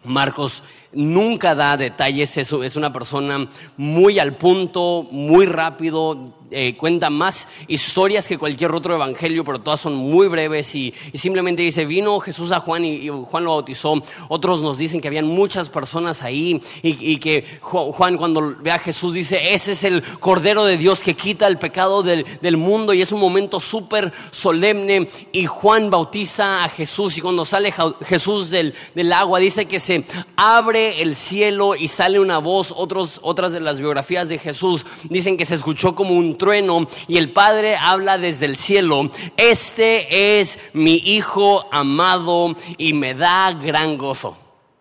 Marcos 0.04 0.64
nunca 0.94 1.56
da 1.56 1.78
detalles, 1.78 2.38
es 2.38 2.76
una 2.76 2.94
persona 2.94 3.48
muy 3.78 4.20
al 4.20 4.36
punto, 4.38 5.08
muy 5.12 5.46
rápido, 5.46 6.34
eh, 6.56 6.78
cuenta 6.78 7.10
más 7.10 7.48
historias 7.68 8.28
que 8.28 8.38
cualquier 8.38 8.72
otro 8.76 8.94
evangelio, 8.94 9.44
pero 9.44 9.60
todas 9.60 9.80
son 9.80 9.96
muy 9.96 10.28
breves 10.28 10.76
y, 10.76 10.94
simplemente 11.16 11.64
dice, 11.64 11.84
vino 11.84 12.20
Jesús 12.20 12.52
a 12.52 12.60
Juan 12.60 12.86
y, 12.86 13.10
Juan 13.10 13.44
lo 13.44 13.52
bautizó. 13.52 13.96
Otros 14.28 14.62
nos 14.62 14.78
dicen 14.78 15.02
que 15.02 15.08
habían 15.08 15.26
muchas 15.26 15.70
personas 15.70 16.22
ahí 16.22 16.62
y, 16.84 17.18
que 17.18 17.44
Juan 17.62 18.18
cuando 18.18 18.56
ve 18.60 18.72
a 18.72 18.78
Jesús 18.78 19.16
dice, 19.16 19.52
ese 19.52 19.72
es 19.72 19.84
el 19.84 20.04
Cordero 20.20 20.64
de 20.64 20.78
Dios 20.78 21.00
que 21.00 21.16
quita 21.16 21.48
el 21.48 21.58
pecado 21.58 22.04
del, 22.04 22.26
mundo 22.58 22.94
y 22.94 23.02
es 23.02 23.12
un 23.12 23.20
momento 23.20 23.60
súper 23.60 24.14
solemne 24.30 25.08
y 25.32 25.46
Juan 25.48 25.90
bautiza 25.90 26.64
a 26.64 26.70
Jesús 26.70 27.18
y 27.18 27.22
cuando 27.22 27.46
sale 27.46 27.74
Jesús 28.02 28.52
del, 28.52 28.76
del 28.94 29.12
agua 29.12 29.40
dice 29.40 29.66
que 29.66 29.80
se 29.80 30.04
abre 30.36 30.83
el 31.02 31.16
cielo 31.16 31.76
y 31.76 31.88
sale 31.88 32.20
una 32.20 32.38
voz. 32.38 32.74
Otros, 32.76 33.20
otras 33.24 33.52
de 33.52 33.60
las 33.60 33.80
biografías 33.80 34.30
de 34.30 34.38
Jesús 34.38 34.86
dicen 35.10 35.38
que 35.38 35.46
se 35.46 35.56
escuchó 35.56 35.96
como 35.96 36.16
un 36.16 36.38
trueno 36.38 36.88
y 37.08 37.18
el 37.18 37.32
Padre 37.32 37.76
habla 37.76 38.18
desde 38.18 38.46
el 38.46 38.58
cielo, 38.58 39.10
este 39.38 40.40
es 40.40 40.60
mi 40.74 40.96
Hijo 40.96 41.66
amado 41.72 42.56
y 42.78 42.94
me 42.94 43.14
da 43.14 43.52
gran 43.54 43.98
gozo. 43.98 44.38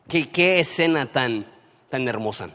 Qué, 0.09 0.29
qué 0.29 0.61
escena 0.61 1.07
tan, 1.07 1.47
tan 1.89 2.07
hermosa. 2.07 2.51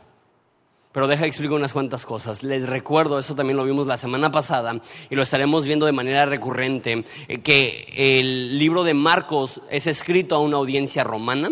Pero 0.97 1.07
deja 1.07 1.27
explicar 1.27 1.57
unas 1.57 1.73
cuantas 1.73 2.07
cosas. 2.07 2.41
Les 2.41 2.67
recuerdo, 2.67 3.19
eso 3.19 3.35
también 3.35 3.57
lo 3.57 3.63
vimos 3.63 3.85
la 3.85 3.97
semana 3.97 4.31
pasada 4.31 4.81
y 5.11 5.15
lo 5.15 5.21
estaremos 5.21 5.63
viendo 5.63 5.85
de 5.85 5.91
manera 5.91 6.25
recurrente, 6.25 7.03
eh, 7.27 7.41
que 7.41 7.93
el 7.95 8.57
libro 8.57 8.83
de 8.83 8.95
Marcos 8.95 9.61
es 9.69 9.85
escrito 9.85 10.35
a 10.35 10.39
una 10.39 10.57
audiencia 10.57 11.03
romana 11.03 11.51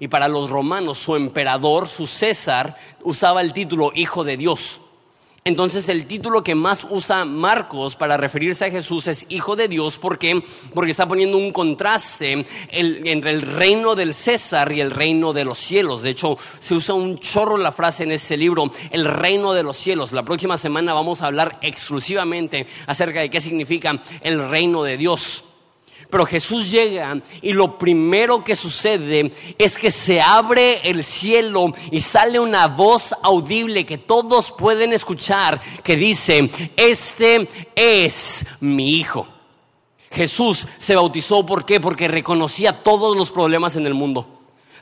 y 0.00 0.08
para 0.08 0.28
los 0.28 0.50
romanos 0.50 0.98
su 0.98 1.16
emperador, 1.16 1.88
su 1.88 2.06
César, 2.06 2.76
usaba 3.02 3.40
el 3.40 3.52
título 3.52 3.92
Hijo 3.94 4.24
de 4.24 4.36
Dios. 4.36 4.80
Entonces 5.46 5.88
el 5.88 6.06
título 6.06 6.42
que 6.42 6.56
más 6.56 6.84
usa 6.90 7.24
Marcos 7.24 7.94
para 7.94 8.16
referirse 8.16 8.64
a 8.64 8.70
Jesús 8.70 9.06
es 9.06 9.26
Hijo 9.28 9.54
de 9.54 9.68
Dios. 9.68 9.96
¿Por 9.96 10.18
qué? 10.18 10.42
Porque 10.74 10.90
está 10.90 11.06
poniendo 11.06 11.38
un 11.38 11.52
contraste 11.52 12.44
entre 12.68 13.30
el 13.30 13.42
reino 13.42 13.94
del 13.94 14.12
César 14.12 14.72
y 14.72 14.80
el 14.80 14.90
reino 14.90 15.32
de 15.32 15.44
los 15.44 15.58
cielos. 15.58 16.02
De 16.02 16.10
hecho, 16.10 16.36
se 16.58 16.74
usa 16.74 16.96
un 16.96 17.20
chorro 17.20 17.58
la 17.58 17.70
frase 17.70 18.02
en 18.02 18.10
este 18.10 18.36
libro, 18.36 18.68
el 18.90 19.04
reino 19.04 19.52
de 19.52 19.62
los 19.62 19.76
cielos. 19.76 20.10
La 20.10 20.24
próxima 20.24 20.56
semana 20.56 20.94
vamos 20.94 21.22
a 21.22 21.28
hablar 21.28 21.60
exclusivamente 21.62 22.66
acerca 22.88 23.20
de 23.20 23.30
qué 23.30 23.40
significa 23.40 24.00
el 24.22 24.50
reino 24.50 24.82
de 24.82 24.96
Dios. 24.96 25.44
Pero 26.10 26.26
Jesús 26.26 26.70
llega 26.70 27.20
y 27.42 27.52
lo 27.52 27.78
primero 27.78 28.44
que 28.44 28.54
sucede 28.54 29.30
es 29.58 29.76
que 29.76 29.90
se 29.90 30.20
abre 30.20 30.88
el 30.88 31.02
cielo 31.02 31.72
y 31.90 32.00
sale 32.00 32.38
una 32.38 32.68
voz 32.68 33.14
audible 33.22 33.84
que 33.84 33.98
todos 33.98 34.52
pueden 34.52 34.92
escuchar 34.92 35.60
que 35.82 35.96
dice, 35.96 36.50
este 36.76 37.48
es 37.74 38.46
mi 38.60 38.96
hijo. 38.96 39.26
Jesús 40.10 40.66
se 40.78 40.96
bautizó, 40.96 41.44
¿por 41.44 41.66
qué? 41.66 41.80
Porque 41.80 42.08
reconocía 42.08 42.72
todos 42.72 43.16
los 43.16 43.30
problemas 43.30 43.76
en 43.76 43.86
el 43.86 43.94
mundo. 43.94 44.26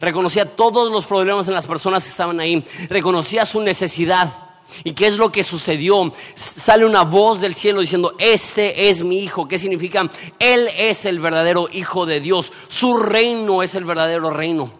Reconocía 0.01 0.55
todos 0.55 0.93
los 0.93 1.07
problemas 1.07 1.49
en 1.49 1.55
las 1.55 1.67
personas 1.67 2.05
que 2.05 2.11
estaban 2.11 2.39
ahí. 2.41 2.63
Reconocía 2.89 3.47
su 3.47 3.61
necesidad. 3.61 4.44
¿Y 4.83 4.93
qué 4.93 5.07
es 5.07 5.17
lo 5.17 5.31
que 5.31 5.43
sucedió? 5.43 6.13
Sale 6.35 6.85
una 6.85 7.03
voz 7.03 7.41
del 7.41 7.55
cielo 7.55 7.81
diciendo, 7.81 8.15
este 8.19 8.89
es 8.89 9.03
mi 9.03 9.19
hijo. 9.21 9.47
¿Qué 9.47 9.59
significa? 9.59 10.09
Él 10.39 10.69
es 10.77 11.05
el 11.05 11.21
verdadero 11.21 11.69
hijo 11.73 12.07
de 12.07 12.21
Dios. 12.21 12.53
Su 12.69 12.97
reino 12.97 13.63
es 13.63 13.75
el 13.75 13.85
verdadero 13.85 14.31
reino. 14.31 14.73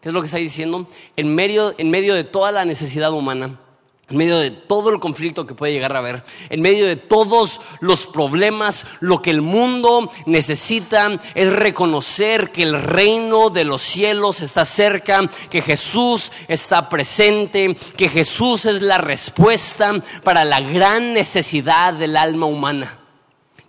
¿Qué 0.00 0.08
es 0.08 0.14
lo 0.14 0.20
que 0.20 0.26
está 0.26 0.38
diciendo? 0.38 0.88
En 1.16 1.34
medio, 1.34 1.74
en 1.78 1.90
medio 1.90 2.14
de 2.14 2.24
toda 2.24 2.50
la 2.50 2.64
necesidad 2.64 3.12
humana, 3.12 3.60
en 4.12 4.18
medio 4.18 4.38
de 4.38 4.50
todo 4.50 4.90
el 4.90 5.00
conflicto 5.00 5.46
que 5.46 5.54
puede 5.54 5.72
llegar 5.72 5.96
a 5.96 6.00
haber, 6.00 6.22
en 6.50 6.60
medio 6.60 6.86
de 6.86 6.96
todos 6.96 7.60
los 7.80 8.06
problemas, 8.06 8.86
lo 9.00 9.22
que 9.22 9.30
el 9.30 9.40
mundo 9.40 10.10
necesita 10.26 11.18
es 11.34 11.52
reconocer 11.52 12.52
que 12.52 12.62
el 12.62 12.80
reino 12.80 13.48
de 13.48 13.64
los 13.64 13.80
cielos 13.80 14.42
está 14.42 14.66
cerca, 14.66 15.26
que 15.50 15.62
Jesús 15.62 16.30
está 16.46 16.88
presente, 16.88 17.74
que 17.96 18.08
Jesús 18.10 18.66
es 18.66 18.82
la 18.82 18.98
respuesta 18.98 19.94
para 20.22 20.44
la 20.44 20.60
gran 20.60 21.14
necesidad 21.14 21.94
del 21.94 22.16
alma 22.16 22.46
humana 22.46 23.01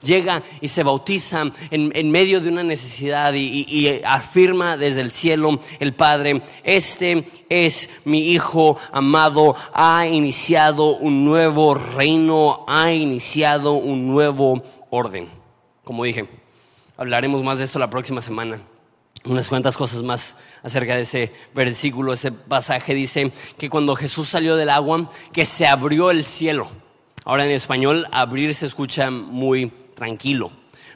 llega 0.03 0.43
y 0.61 0.67
se 0.67 0.83
bautiza 0.83 1.51
en, 1.71 2.11
medio 2.11 2.41
de 2.41 2.49
una 2.49 2.63
necesidad 2.63 3.33
y, 3.33 4.01
afirma 4.05 4.77
desde 4.77 5.01
el 5.01 5.11
cielo 5.11 5.59
el 5.79 5.93
Padre, 5.93 6.41
este 6.63 7.25
es 7.49 7.89
mi 8.05 8.31
Hijo 8.33 8.77
amado, 8.91 9.55
ha 9.73 10.05
iniciado 10.05 10.95
un 10.95 11.25
nuevo 11.25 11.73
reino, 11.75 12.65
ha 12.67 12.91
iniciado 12.91 13.73
un 13.73 14.07
nuevo 14.07 14.61
orden. 14.89 15.27
Como 15.83 16.03
dije, 16.03 16.27
hablaremos 16.97 17.43
más 17.43 17.57
de 17.57 17.65
esto 17.65 17.79
la 17.79 17.89
próxima 17.89 18.21
semana. 18.21 18.59
Unas 19.25 19.47
cuantas 19.47 19.77
cosas 19.77 20.03
más 20.03 20.35
acerca 20.63 20.95
de 20.95 21.01
ese 21.01 21.31
versículo, 21.55 22.13
ese 22.13 22.31
pasaje 22.31 22.93
dice 22.93 23.31
que 23.57 23.69
cuando 23.69 23.95
Jesús 23.95 24.27
salió 24.27 24.57
del 24.57 24.69
agua, 24.69 25.09
que 25.31 25.45
se 25.45 25.65
abrió 25.65 26.11
el 26.11 26.25
cielo. 26.25 26.69
Ahora 27.25 27.45
en 27.45 27.51
español 27.51 28.05
abrir 28.11 28.53
se 28.53 28.65
escucha 28.65 29.09
muy 29.09 29.71
tranquilo. 29.95 30.51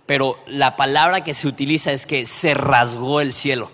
Pero 0.05 0.39
la 0.47 0.75
palabra 0.75 1.23
que 1.23 1.33
se 1.33 1.47
utiliza 1.47 1.91
es 1.91 2.05
que 2.05 2.25
se 2.25 2.53
rasgó 2.53 3.21
el 3.21 3.33
cielo. 3.33 3.71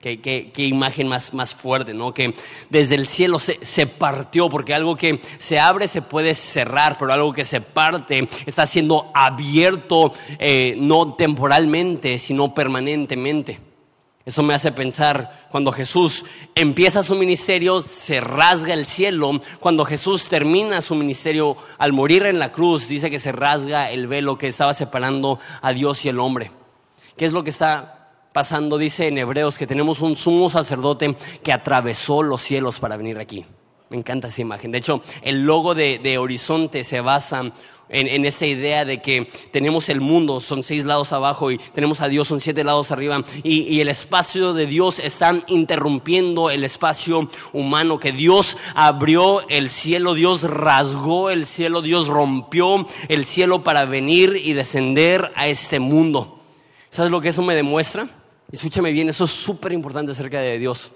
Qué, 0.00 0.52
imagen 0.58 1.08
más, 1.08 1.34
más 1.34 1.52
fuerte, 1.52 1.92
¿no? 1.92 2.14
Que 2.14 2.32
desde 2.70 2.94
el 2.94 3.08
cielo 3.08 3.40
se, 3.40 3.58
se, 3.64 3.88
partió, 3.88 4.48
porque 4.48 4.72
algo 4.72 4.94
que 4.94 5.18
se 5.38 5.58
abre 5.58 5.88
se 5.88 6.00
puede 6.00 6.34
cerrar, 6.34 6.96
pero 6.96 7.12
algo 7.12 7.32
que 7.32 7.44
se 7.44 7.60
parte 7.60 8.28
está 8.46 8.66
siendo 8.66 9.10
abierto 9.12 10.12
eh, 10.38 10.76
no 10.78 11.14
temporalmente, 11.14 12.18
sino 12.18 12.54
permanentemente. 12.54 13.58
Eso 14.26 14.42
me 14.42 14.54
hace 14.54 14.72
pensar, 14.72 15.46
cuando 15.52 15.70
Jesús 15.70 16.24
empieza 16.56 17.04
su 17.04 17.14
ministerio, 17.14 17.80
se 17.80 18.20
rasga 18.20 18.74
el 18.74 18.84
cielo. 18.84 19.40
Cuando 19.60 19.84
Jesús 19.84 20.28
termina 20.28 20.80
su 20.80 20.96
ministerio, 20.96 21.56
al 21.78 21.92
morir 21.92 22.26
en 22.26 22.40
la 22.40 22.50
cruz, 22.50 22.88
dice 22.88 23.08
que 23.08 23.20
se 23.20 23.30
rasga 23.30 23.88
el 23.88 24.08
velo 24.08 24.36
que 24.36 24.48
estaba 24.48 24.74
separando 24.74 25.38
a 25.62 25.72
Dios 25.72 26.04
y 26.04 26.08
el 26.08 26.18
hombre. 26.18 26.50
¿Qué 27.16 27.24
es 27.24 27.32
lo 27.32 27.44
que 27.44 27.50
está 27.50 28.10
pasando? 28.32 28.78
Dice 28.78 29.06
en 29.06 29.16
Hebreos 29.16 29.58
que 29.58 29.66
tenemos 29.68 30.00
un 30.00 30.16
sumo 30.16 30.50
sacerdote 30.50 31.14
que 31.44 31.52
atravesó 31.52 32.24
los 32.24 32.40
cielos 32.40 32.80
para 32.80 32.96
venir 32.96 33.20
aquí. 33.20 33.46
Me 33.88 33.96
encanta 33.96 34.26
esa 34.26 34.42
imagen. 34.42 34.72
De 34.72 34.78
hecho, 34.78 35.00
el 35.22 35.44
logo 35.44 35.76
de, 35.76 36.18
Horizonte 36.18 36.82
se 36.82 37.00
basa 37.00 37.52
en, 37.88 38.24
esa 38.24 38.46
idea 38.46 38.84
de 38.84 39.00
que 39.00 39.28
tenemos 39.52 39.88
el 39.88 40.00
mundo, 40.00 40.40
son 40.40 40.62
seis 40.62 40.84
lados 40.84 41.12
abajo, 41.12 41.50
y 41.50 41.58
tenemos 41.58 42.00
a 42.00 42.08
Dios, 42.08 42.28
son 42.28 42.40
siete 42.40 42.64
lados 42.64 42.90
arriba, 42.90 43.22
y, 43.42 43.62
y, 43.62 43.80
el 43.80 43.88
espacio 43.88 44.52
de 44.52 44.66
Dios 44.66 44.98
está 44.98 45.44
interrumpiendo 45.46 46.50
el 46.50 46.64
espacio 46.64 47.28
humano, 47.52 47.98
que 47.98 48.12
Dios 48.12 48.56
abrió 48.74 49.48
el 49.48 49.70
cielo, 49.70 50.14
Dios 50.14 50.42
rasgó 50.42 51.30
el 51.30 51.46
cielo, 51.46 51.82
Dios 51.82 52.08
rompió 52.08 52.86
el 53.08 53.24
cielo 53.24 53.62
para 53.62 53.84
venir 53.84 54.40
y 54.42 54.52
descender 54.52 55.32
a 55.36 55.46
este 55.46 55.78
mundo. 55.78 56.40
¿Sabes 56.90 57.10
lo 57.10 57.20
que 57.20 57.28
eso 57.28 57.42
me 57.42 57.54
demuestra? 57.54 58.08
Escúchame 58.50 58.92
bien, 58.92 59.08
eso 59.08 59.24
es 59.24 59.30
súper 59.30 59.72
importante 59.72 60.12
acerca 60.12 60.40
de 60.40 60.58
Dios. 60.58 60.92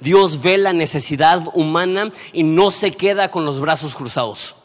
Dios 0.00 0.40
ve 0.40 0.58
la 0.58 0.72
necesidad 0.72 1.44
humana 1.54 2.12
y 2.32 2.42
no 2.42 2.70
se 2.70 2.90
queda 2.90 3.30
con 3.30 3.44
los 3.44 3.60
brazos 3.60 3.94
cruzados. 3.94 4.56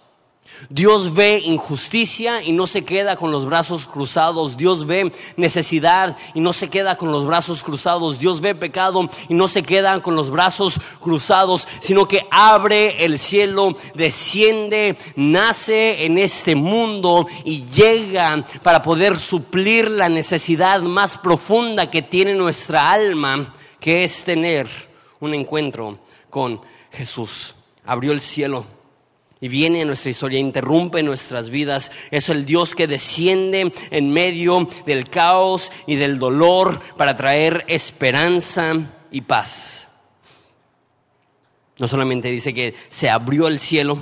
Dios 0.69 1.13
ve 1.13 1.39
injusticia 1.39 2.41
y 2.41 2.51
no 2.51 2.67
se 2.67 2.83
queda 2.83 3.15
con 3.15 3.31
los 3.31 3.45
brazos 3.45 3.87
cruzados. 3.87 4.57
Dios 4.57 4.85
ve 4.85 5.11
necesidad 5.37 6.17
y 6.33 6.39
no 6.39 6.53
se 6.53 6.69
queda 6.69 6.95
con 6.95 7.11
los 7.11 7.25
brazos 7.25 7.63
cruzados. 7.63 8.19
Dios 8.19 8.41
ve 8.41 8.55
pecado 8.55 9.07
y 9.29 9.33
no 9.33 9.47
se 9.47 9.63
queda 9.63 10.01
con 10.01 10.15
los 10.15 10.29
brazos 10.29 10.79
cruzados, 11.01 11.67
sino 11.79 12.07
que 12.07 12.25
abre 12.31 13.05
el 13.05 13.19
cielo, 13.19 13.75
desciende, 13.93 14.97
nace 15.15 16.05
en 16.05 16.17
este 16.17 16.55
mundo 16.55 17.25
y 17.43 17.63
llega 17.65 18.43
para 18.63 18.81
poder 18.81 19.17
suplir 19.17 19.89
la 19.91 20.09
necesidad 20.09 20.81
más 20.81 21.17
profunda 21.17 21.89
que 21.89 22.01
tiene 22.01 22.33
nuestra 22.33 22.91
alma, 22.91 23.53
que 23.79 24.03
es 24.03 24.23
tener 24.23 24.67
un 25.19 25.33
encuentro 25.33 25.99
con 26.29 26.61
Jesús. 26.91 27.55
Abrió 27.85 28.11
el 28.11 28.21
cielo 28.21 28.74
y 29.41 29.47
viene 29.47 29.81
a 29.81 29.85
nuestra 29.85 30.11
historia, 30.11 30.39
interrumpe 30.39 31.03
nuestras 31.03 31.49
vidas. 31.49 31.91
Es 32.11 32.29
el 32.29 32.45
Dios 32.45 32.75
que 32.75 32.87
desciende 32.87 33.71
en 33.91 34.09
medio 34.11 34.67
del 34.85 35.09
caos 35.09 35.71
y 35.85 35.95
del 35.95 36.19
dolor 36.19 36.79
para 36.97 37.15
traer 37.15 37.65
esperanza 37.67 38.73
y 39.11 39.21
paz. 39.21 39.87
No 41.77 41.87
solamente 41.87 42.29
dice 42.29 42.53
que 42.53 42.73
se 42.89 43.09
abrió 43.09 43.47
el 43.47 43.59
cielo, 43.59 43.97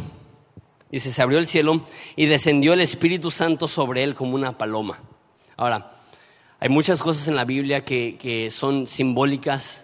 dice 0.92 1.12
se 1.12 1.22
abrió 1.22 1.40
el 1.40 1.48
cielo 1.48 1.84
y 2.16 2.28
descendió 2.28 2.74
el 2.74 2.82
Espíritu 2.82 3.32
Santo 3.32 3.68
sobre 3.68 4.04
él 4.04 4.14
como 4.14 4.36
una 4.36 4.58
paloma. 4.58 5.00
Ahora, 5.58 5.94
hay 6.60 6.70
muchas 6.70 7.02
cosas 7.02 7.28
en 7.28 7.36
la 7.36 7.46
Biblia 7.46 7.84
que, 7.84 8.18
que 8.18 8.50
son 8.50 8.88
simbólicas 8.88 9.84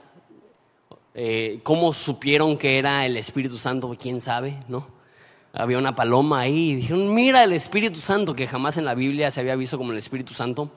eh, 1.22 1.60
¿Cómo 1.64 1.92
supieron 1.92 2.58
que 2.58 2.78
era 2.78 3.06
el 3.06 3.18
Espíritu 3.18 3.58
Santo? 3.58 3.94
¿Quién 4.00 4.22
sabe? 4.22 4.58
¿No? 4.70 4.88
Había 5.54 5.78
una 5.78 5.96
paloma 5.96 6.42
ahí 6.42 6.72
y 6.72 6.76
dijeron, 6.76 7.14
mira 7.14 7.44
el 7.44 7.54
Espíritu 7.54 8.00
Santo, 8.00 8.36
que 8.36 8.48
jamás 8.48 8.78
en 8.78 8.86
la 8.86 8.96
Biblia 8.96 9.32
se 9.32 9.40
había 9.40 9.56
visto 9.56 9.78
como 9.78 9.92
el 9.92 9.98
Espíritu 9.98 10.34
Santo. 10.34 10.72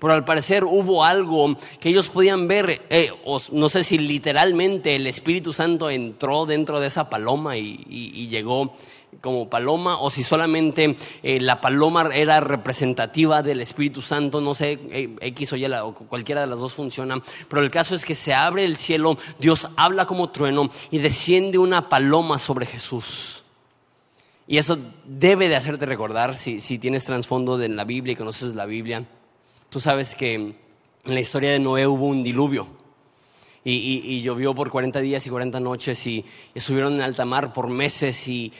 Pero 0.00 0.12
al 0.12 0.24
parecer 0.24 0.64
hubo 0.64 1.04
algo 1.04 1.56
que 1.80 1.88
ellos 1.88 2.08
podían 2.08 2.48
ver, 2.48 2.82
eh, 2.90 3.10
no 3.52 3.68
sé 3.68 3.84
si 3.84 3.98
literalmente 3.98 4.96
el 4.96 5.06
Espíritu 5.06 5.52
Santo 5.52 5.88
entró 5.88 6.46
dentro 6.46 6.80
de 6.80 6.88
esa 6.88 7.08
paloma 7.08 7.56
y 7.56 8.28
llegó 8.28 8.72
como 9.20 9.48
paloma 9.48 9.98
o 9.98 10.10
si 10.10 10.22
solamente 10.22 10.96
eh, 11.22 11.40
la 11.40 11.60
paloma 11.60 12.10
era 12.12 12.40
representativa 12.40 13.42
del 13.42 13.60
Espíritu 13.60 14.02
Santo, 14.02 14.40
no 14.40 14.54
sé, 14.54 14.78
eh, 14.90 15.16
X 15.20 15.52
o 15.52 15.56
Y, 15.56 15.66
o 15.66 15.94
cualquiera 15.94 16.42
de 16.42 16.46
las 16.46 16.58
dos 16.58 16.74
funciona, 16.74 17.20
pero 17.48 17.62
el 17.62 17.70
caso 17.70 17.94
es 17.94 18.04
que 18.04 18.14
se 18.14 18.34
abre 18.34 18.64
el 18.64 18.76
cielo, 18.76 19.16
Dios 19.38 19.68
habla 19.76 20.06
como 20.06 20.30
trueno 20.30 20.68
y 20.90 20.98
desciende 20.98 21.58
una 21.58 21.88
paloma 21.88 22.38
sobre 22.38 22.66
Jesús. 22.66 23.43
Y 24.46 24.58
eso 24.58 24.78
debe 25.04 25.48
de 25.48 25.56
hacerte 25.56 25.86
recordar, 25.86 26.36
si, 26.36 26.60
si 26.60 26.78
tienes 26.78 27.04
trasfondo 27.04 27.60
en 27.62 27.76
la 27.76 27.84
Biblia 27.84 28.12
y 28.12 28.16
conoces 28.16 28.54
la 28.54 28.66
Biblia, 28.66 29.04
tú 29.70 29.80
sabes 29.80 30.14
que 30.14 30.34
en 30.34 30.54
la 31.04 31.20
historia 31.20 31.50
de 31.50 31.60
Noé 31.60 31.86
hubo 31.86 32.06
un 32.06 32.22
diluvio 32.22 32.68
y, 33.64 34.20
llovió 34.20 34.54
por 34.54 34.70
40 34.70 35.00
días 35.00 35.26
y 35.26 35.30
40 35.30 35.60
noches 35.60 36.06
y, 36.06 36.24
estuvieron 36.54 36.94
en 36.94 37.02
alta 37.02 37.24
mar 37.24 37.52
por 37.52 37.68
meses 37.68 38.28
y, 38.28 38.52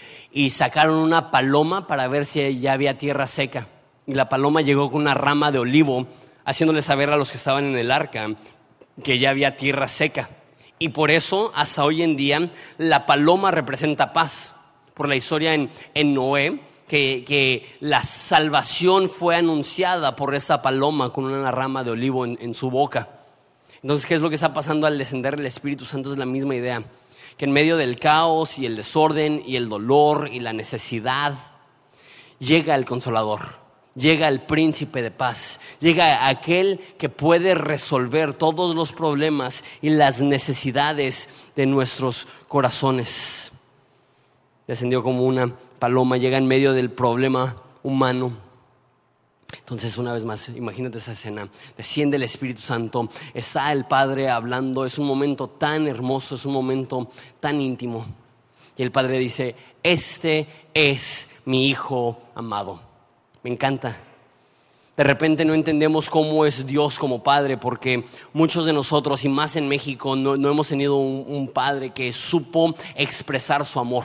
sacaron 0.49 0.97
una 0.97 1.31
paloma 1.31 1.87
para 1.87 2.09
ver 2.09 2.25
si 2.25 2.59
ya 2.59 2.73
había 2.73 2.97
tierra 2.97 3.26
seca. 3.26 3.69
Y 4.07 4.14
la 4.14 4.29
paloma 4.29 4.61
llegó 4.61 4.91
con 4.91 5.03
una 5.03 5.14
rama 5.14 5.50
de 5.53 5.59
olivo, 5.59 6.07
haciéndole 6.45 6.83
saber 6.83 7.11
a 7.11 7.17
los 7.17 7.31
que 7.31 7.37
estaban 7.37 7.64
en 7.64 7.76
el 7.76 7.91
arca 7.91 8.29
que 9.03 9.19
ya 9.19 9.31
había 9.31 9.57
tierra 9.57 9.88
seca. 9.88 10.31
Y 10.79 10.91
por 10.91 11.11
eso, 11.11 11.53
hasta 11.55 11.85
hoy 11.85 12.03
en 12.03 12.17
día, 12.17 12.50
la 12.79 13.07
paloma 13.07 13.50
representa 13.50 14.12
paz. 14.12 14.53
Por 14.94 15.08
la 15.08 15.16
historia 15.16 15.54
en, 15.54 16.14
Noé, 16.14 16.60
que, 16.88 17.76
la 17.80 18.02
salvación 18.02 19.08
fue 19.08 19.36
anunciada 19.36 20.16
por 20.16 20.34
esta 20.34 20.62
paloma 20.62 21.12
con 21.12 21.24
una 21.24 21.50
rama 21.50 21.84
de 21.84 21.90
olivo 21.90 22.24
en, 22.24 22.38
en 22.40 22.54
su 22.54 22.70
boca. 22.70 23.08
Entonces, 23.82 24.06
¿qué 24.06 24.14
es 24.14 24.20
lo 24.20 24.28
que 24.28 24.36
está 24.36 24.54
pasando 24.54 24.86
al 24.86 24.96
descender 24.96 25.34
el 25.34 25.46
Espíritu 25.46 25.84
Santo? 25.84 26.12
Es 26.12 26.18
la 26.18 26.26
misma 26.26 26.54
idea, 26.54 26.82
que 27.36 27.44
en 27.44 27.52
medio 27.52 27.76
del 27.76 27.98
caos 27.98 28.58
y 28.58 28.66
el 28.66 28.76
desorden 28.76 29.42
y 29.44 29.56
el 29.56 29.68
dolor 29.68 30.28
y 30.32 30.40
la 30.40 30.52
necesidad, 30.52 31.34
llega 32.38 32.74
el 32.74 32.84
consolador 32.84 33.64
llega 33.94 34.28
el 34.28 34.42
príncipe 34.42 35.02
de 35.02 35.10
paz, 35.10 35.60
llega 35.80 36.28
aquel 36.28 36.80
que 36.98 37.08
puede 37.08 37.54
resolver 37.54 38.34
todos 38.34 38.74
los 38.74 38.92
problemas 38.92 39.64
y 39.80 39.90
las 39.90 40.20
necesidades 40.20 41.28
de 41.56 41.66
nuestros 41.66 42.26
corazones. 42.48 43.53
Descendió 44.66 45.02
como 45.02 45.25
una 45.25 45.52
paloma, 45.78 46.16
llega 46.16 46.38
en 46.38 46.47
medio 46.47 46.73
del 46.73 46.90
problema 46.90 47.56
humano. 47.83 48.33
Entonces, 49.59 49.97
una 49.99 50.12
vez 50.12 50.25
más, 50.25 50.49
imagínate 50.50 50.99
esa 50.99 51.12
escena. 51.12 51.49
Desciende 51.76 52.16
el 52.16 52.23
Espíritu 52.23 52.61
Santo, 52.61 53.09
está 53.33 53.73
el 53.73 53.85
Padre 53.85 54.28
hablando, 54.28 54.85
es 54.85 54.99
un 54.99 55.06
momento 55.06 55.49
tan 55.49 55.87
hermoso, 55.87 56.35
es 56.35 56.44
un 56.44 56.52
momento 56.52 57.09
tan 57.40 57.61
íntimo. 57.61 58.06
Y 58.76 58.83
el 58.83 58.90
Padre 58.90 59.18
dice, 59.18 59.54
este 59.83 60.47
es 60.73 61.28
mi 61.44 61.68
Hijo 61.68 62.18
amado. 62.35 62.80
Me 63.42 63.50
encanta. 63.50 63.97
De 64.97 65.02
repente 65.02 65.44
no 65.44 65.54
entendemos 65.54 66.09
cómo 66.09 66.47
es 66.47 66.66
Dios 66.66 66.99
como 66.99 67.23
Padre, 67.23 67.56
porque 67.56 68.04
muchos 68.33 68.64
de 68.64 68.73
nosotros, 68.73 69.25
y 69.25 69.28
más 69.28 69.56
en 69.56 69.66
México, 69.66 70.14
no, 70.14 70.35
hemos 70.35 70.68
tenido 70.68 70.97
un, 70.97 71.49
Padre 71.49 71.90
que 71.90 72.12
supo 72.12 72.75
expresar 72.94 73.64
su 73.64 73.80
amor. 73.80 74.04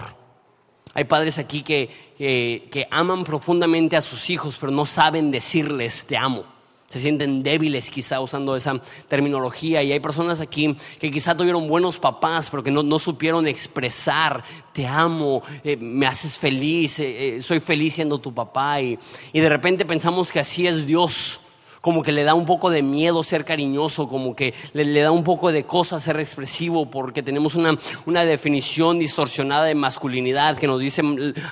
Hay 1.00 1.06
padres 1.06 1.38
aquí 1.40 1.64
que, 1.64 1.90
que 2.18 2.88
aman 2.92 3.24
profundamente 3.24 3.96
a 3.96 4.02
sus 4.02 4.30
hijos, 4.30 4.58
pero 4.60 4.72
no 4.72 4.86
saben 4.86 5.32
decirles 5.32 6.06
te 6.06 6.18
amo 6.18 6.44
se 6.90 7.00
sienten 7.00 7.44
débiles 7.44 7.90
quizá 7.92 8.20
usando 8.20 8.56
esa 8.56 8.82
terminología. 9.08 9.82
Y 9.84 9.92
hay 9.92 10.00
personas 10.00 10.42
aquí 10.42 10.76
que 11.00 11.12
quizá 11.12 11.38
tuvieron 11.38 11.68
buenos 11.68 12.00
papás 12.00 12.50
pero 12.50 12.64
que 12.64 12.72
no, 12.72 13.00
supieron 13.00 13.48
expresar 13.48 14.44
te 14.74 14.86
amo, 14.86 15.44
eh, 15.64 15.78
me 15.78 16.08
haces 16.08 16.38
feliz, 16.38 17.00
eh, 17.00 17.38
eh, 17.38 17.42
soy 17.42 17.60
feliz 17.60 17.94
siendo 17.94 18.18
tu 18.18 18.34
papá 18.34 18.82
y, 18.82 18.98
de 19.32 19.50
repente 19.50 19.86
pensamos 19.86 20.32
que 20.32 20.40
así 20.40 20.68
es 20.68 20.86
Dios 20.86 21.42
como 21.82 22.04
que 22.04 22.12
le 22.12 22.24
da 22.24 22.34
un 22.34 22.46
poco 22.46 22.70
de 22.70 22.82
miedo 22.82 23.24
ser 23.24 23.46
cariñoso, 23.46 24.08
como 24.08 24.36
que 24.36 24.54
le, 24.74 25.02
da 25.02 25.12
un 25.12 25.24
poco 25.24 25.52
de 25.52 25.64
cosa 25.64 26.00
ser 26.00 26.20
expresivo, 26.20 26.86
porque 26.86 27.24
tenemos 27.24 27.56
una, 27.56 27.78
una, 28.06 28.26
definición 28.26 29.00
distorsionada 29.00 29.66
de 29.66 29.76
masculinidad 29.76 30.58
que 30.58 30.68
nos 30.68 30.82
dice 30.82 31.02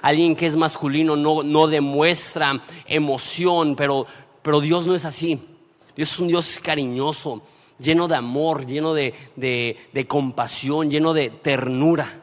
alguien 0.02 0.36
que 0.36 0.46
es 0.46 0.56
masculino 0.56 1.16
no, 1.16 1.44
no 1.44 1.68
demuestra 1.68 2.60
emoción, 2.88 3.76
pero 3.76 4.06
pero 4.48 4.62
Dios 4.62 4.88
no 4.88 4.96
es 4.96 5.04
así. 5.04 5.38
Dios 5.94 6.10
es 6.14 6.20
un 6.22 6.30
Dios 6.30 6.62
cariñoso, 6.64 7.42
lleno 7.80 8.08
de 8.08 8.16
amor, 8.16 8.66
lleno 8.66 8.94
de, 8.94 9.14
compasión, 10.08 10.90
lleno 10.90 11.14
de 11.14 11.30
ternura. 11.30 12.22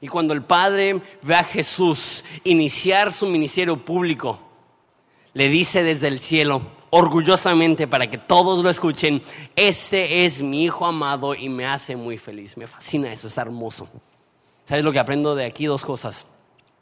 Y 0.00 0.06
cuando 0.06 0.34
el 0.34 0.42
Padre 0.42 1.00
ve 1.22 1.34
a 1.34 1.42
Jesús 1.42 2.24
iniciar 2.44 3.12
su 3.12 3.26
ministerio 3.26 3.84
público, 3.84 4.38
le 5.34 5.48
dice 5.48 5.82
desde 5.82 6.06
el 6.06 6.20
cielo, 6.20 6.62
orgullosamente 6.90 7.86
para 7.86 8.08
que 8.08 8.18
todos 8.18 8.62
lo 8.62 8.70
escuchen, 8.70 9.22
este 9.56 10.24
es 10.24 10.42
mi 10.42 10.64
Hijo 10.64 10.86
amado 10.86 11.34
y 11.34 11.48
me 11.48 11.66
hace 11.66 11.96
muy 11.96 12.18
feliz. 12.18 12.56
Me 12.56 12.66
fascina 12.66 13.12
eso, 13.12 13.26
es 13.26 13.36
hermoso. 13.38 13.88
¿Sabes 14.64 14.84
lo 14.84 14.92
que 14.92 14.98
aprendo 14.98 15.34
de 15.34 15.46
aquí? 15.46 15.66
Dos 15.66 15.84
cosas. 15.84 16.26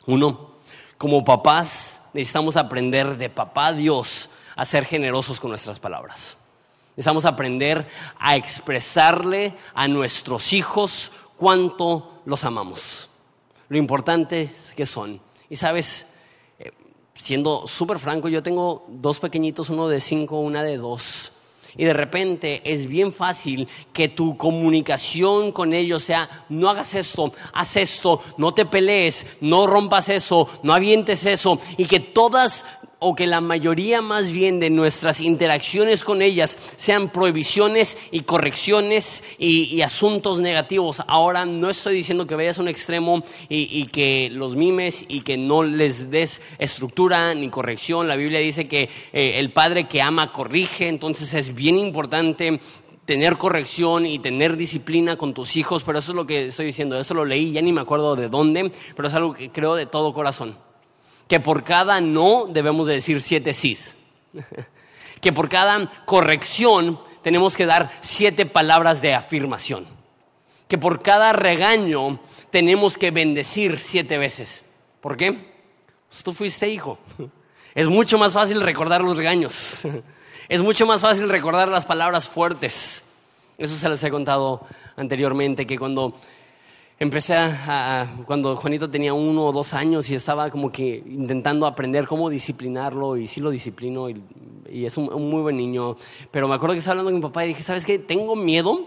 Uno, 0.07 0.53
como 0.99 1.25
papás 1.25 2.01
necesitamos 2.13 2.57
aprender 2.57 3.17
de 3.17 3.29
papá 3.29 3.73
Dios 3.73 4.31
a 4.57 4.65
ser 4.65 4.85
generosos 4.85 5.39
con 5.39 5.51
nuestras 5.51 5.79
palabras. 5.79 6.39
Necesitamos 6.97 7.27
aprender 7.27 7.87
a 8.19 8.37
expresarle 8.37 9.55
a 9.75 9.87
nuestros 9.87 10.53
hijos 10.55 11.13
cuánto 11.37 12.21
los 12.25 12.45
amamos. 12.45 13.11
Lo 13.69 13.77
importante 13.77 14.43
es 14.43 14.73
que 14.75 14.87
son. 14.87 15.21
Y 15.51 15.57
sabes, 15.57 16.07
siendo 17.17 17.67
súper 17.67 17.99
franco, 17.99 18.29
yo 18.29 18.43
tengo 18.43 18.85
dos 18.89 19.19
pequeñitos, 19.19 19.71
uno 19.71 19.89
de 19.89 20.01
cinco, 20.01 20.41
una 20.41 20.63
de 20.63 20.77
dos. 20.77 21.33
Y 21.79 21.85
de 21.85 21.93
repente 21.93 22.63
es 22.65 22.87
bien 22.87 23.13
fácil 23.13 23.69
que 23.93 24.09
tu 24.09 24.37
comunicación 24.37 25.53
con 25.53 25.75
ellos 25.75 26.05
sea, 26.05 26.47
no 26.49 26.71
hagas 26.71 26.95
esto, 26.95 27.33
haz 27.53 27.77
esto, 27.77 28.23
no 28.39 28.55
te 28.55 28.65
pelees, 28.65 29.27
no 29.43 29.67
rompas 29.67 30.09
eso, 30.09 30.49
no 30.63 30.73
avientes 30.73 31.27
eso. 31.27 31.59
Y 31.77 31.85
que 31.85 32.01
todas 32.01 32.65
o 32.99 33.15
que 33.15 33.27
la 33.27 33.41
mayoría 33.41 34.01
más 34.01 34.33
bien 34.33 34.59
de 34.59 34.71
nuestras 34.71 35.21
interacciones 35.21 36.03
con 36.03 36.23
ellas 36.23 36.57
sean 36.77 37.11
prohibiciones 37.11 37.99
y 38.11 38.21
correcciones 38.21 39.23
y, 39.39 39.83
asuntos 39.83 40.41
negativos. 40.41 41.03
Ahora 41.07 41.45
no 41.45 41.69
estoy 41.71 41.95
diciendo 41.95 42.27
que 42.27 42.35
vayas 42.35 42.59
a 42.59 42.63
un 42.63 42.69
extremo 42.69 43.23
y, 43.49 43.87
que 43.87 44.31
los 44.33 44.57
mimes 44.57 45.05
y 45.09 45.21
que 45.21 45.37
no 45.37 45.63
les 45.63 46.11
des 46.11 46.41
estructura 46.59 47.35
ni 47.35 47.49
corrección. 47.51 48.09
La 48.09 48.17
Biblia 48.17 48.41
dice 48.41 48.67
que 48.67 48.89
eh, 49.13 49.39
el 49.39 49.53
padre 49.53 49.87
que 49.87 50.03
ama 50.03 50.33
corrige, 50.33 50.89
entonces 50.89 51.35
es 51.35 51.55
bien 51.55 51.79
importante 51.79 52.59
tener 53.05 53.37
corrección 53.37 54.07
y 54.07 54.19
tener 54.19 54.57
disciplina 54.57 55.17
con 55.17 55.35
tus 55.35 55.57
hijos, 55.57 55.85
pero 55.85 55.99
eso 55.99 56.13
es 56.13 56.17
lo 56.17 56.27
que 56.27 56.47
estoy 56.47 56.67
diciendo, 56.67 56.99
eso 56.99 57.15
lo 57.15 57.25
leí, 57.25 57.53
ya 57.53 57.63
ni 57.63 57.73
me 57.73 57.83
acuerdo 57.83 58.17
de 58.17 58.29
dónde, 58.29 58.73
pero 58.97 59.07
es 59.07 59.15
algo 59.15 59.35
que 59.35 59.51
creo 59.51 59.77
de 59.77 59.87
todo 59.87 60.13
corazón 60.13 60.66
que 61.29 61.41
por 61.41 61.65
cada 61.65 62.01
no 62.01 62.47
debemos 62.49 62.87
de 62.87 62.95
decir 62.95 63.21
siete 63.21 63.53
sís. 63.53 63.97
que 65.21 65.33
por 65.33 65.49
cada 65.49 65.87
corrección 66.05 67.01
tenemos 67.23 67.57
que 67.57 67.67
dar 67.67 67.91
siete 68.01 68.47
palabras 68.47 69.01
de 69.03 69.15
afirmación. 69.15 69.87
Que 70.69 70.79
por 70.79 71.03
cada 71.03 71.33
regaño 71.33 72.19
tenemos 72.51 72.97
que 72.97 73.11
bendecir 73.11 73.79
siete 73.79 74.19
veces. 74.19 74.65
¿Por 75.01 75.17
qué? 75.17 75.33
Pues 76.09 76.23
tú 76.23 76.33
fuiste 76.33 76.69
hijo. 76.69 76.99
Es 77.75 77.89
mucho 77.89 78.17
más 78.17 78.33
fácil 78.33 78.63
recordar 78.63 79.03
los 79.03 79.19
regaños. 79.19 79.81
Es 80.49 80.63
mucho 80.63 80.87
más 80.87 81.03
fácil 81.03 81.29
recordar 81.29 81.69
las 81.69 81.85
palabras 81.85 82.29
fuertes. 82.29 83.05
Eso 83.59 83.75
se 83.75 83.89
les 83.89 84.03
he 84.05 84.11
contado 84.11 84.67
anteriormente, 84.97 85.67
que 85.67 85.79
cuando 85.79 86.15
empecé 86.99 87.35
a, 87.35 88.07
cuando 88.25 88.57
Juanito 88.57 88.89
tenía 88.89 89.13
uno 89.13 89.47
o 89.47 89.53
dos 89.53 89.75
años 89.75 90.09
y 90.11 90.15
estaba 90.15 90.51
como 90.51 90.73
que 90.73 91.03
intentando 91.07 91.67
aprender 91.67 92.07
cómo 92.07 92.31
disciplinarlo 92.31 93.17
y 93.17 93.27
sí 93.27 93.41
lo 93.41 93.51
disciplino 93.51 94.09
y, 94.09 94.23
es 94.69 94.97
un, 94.97 95.07
muy 95.31 95.43
buen 95.43 95.57
niño. 95.57 95.97
Pero 96.31 96.49
me 96.49 96.55
acuerdo 96.55 96.75
que 96.75 96.79
estaba 96.79 96.93
hablando 96.93 97.13
con 97.13 97.21
mi 97.21 97.23
papá 97.23 97.45
y 97.45 97.49
dije, 97.49 97.63
¿sabes 97.63 97.85
qué? 97.85 97.99
Tengo 97.99 98.35
miedo 98.35 98.81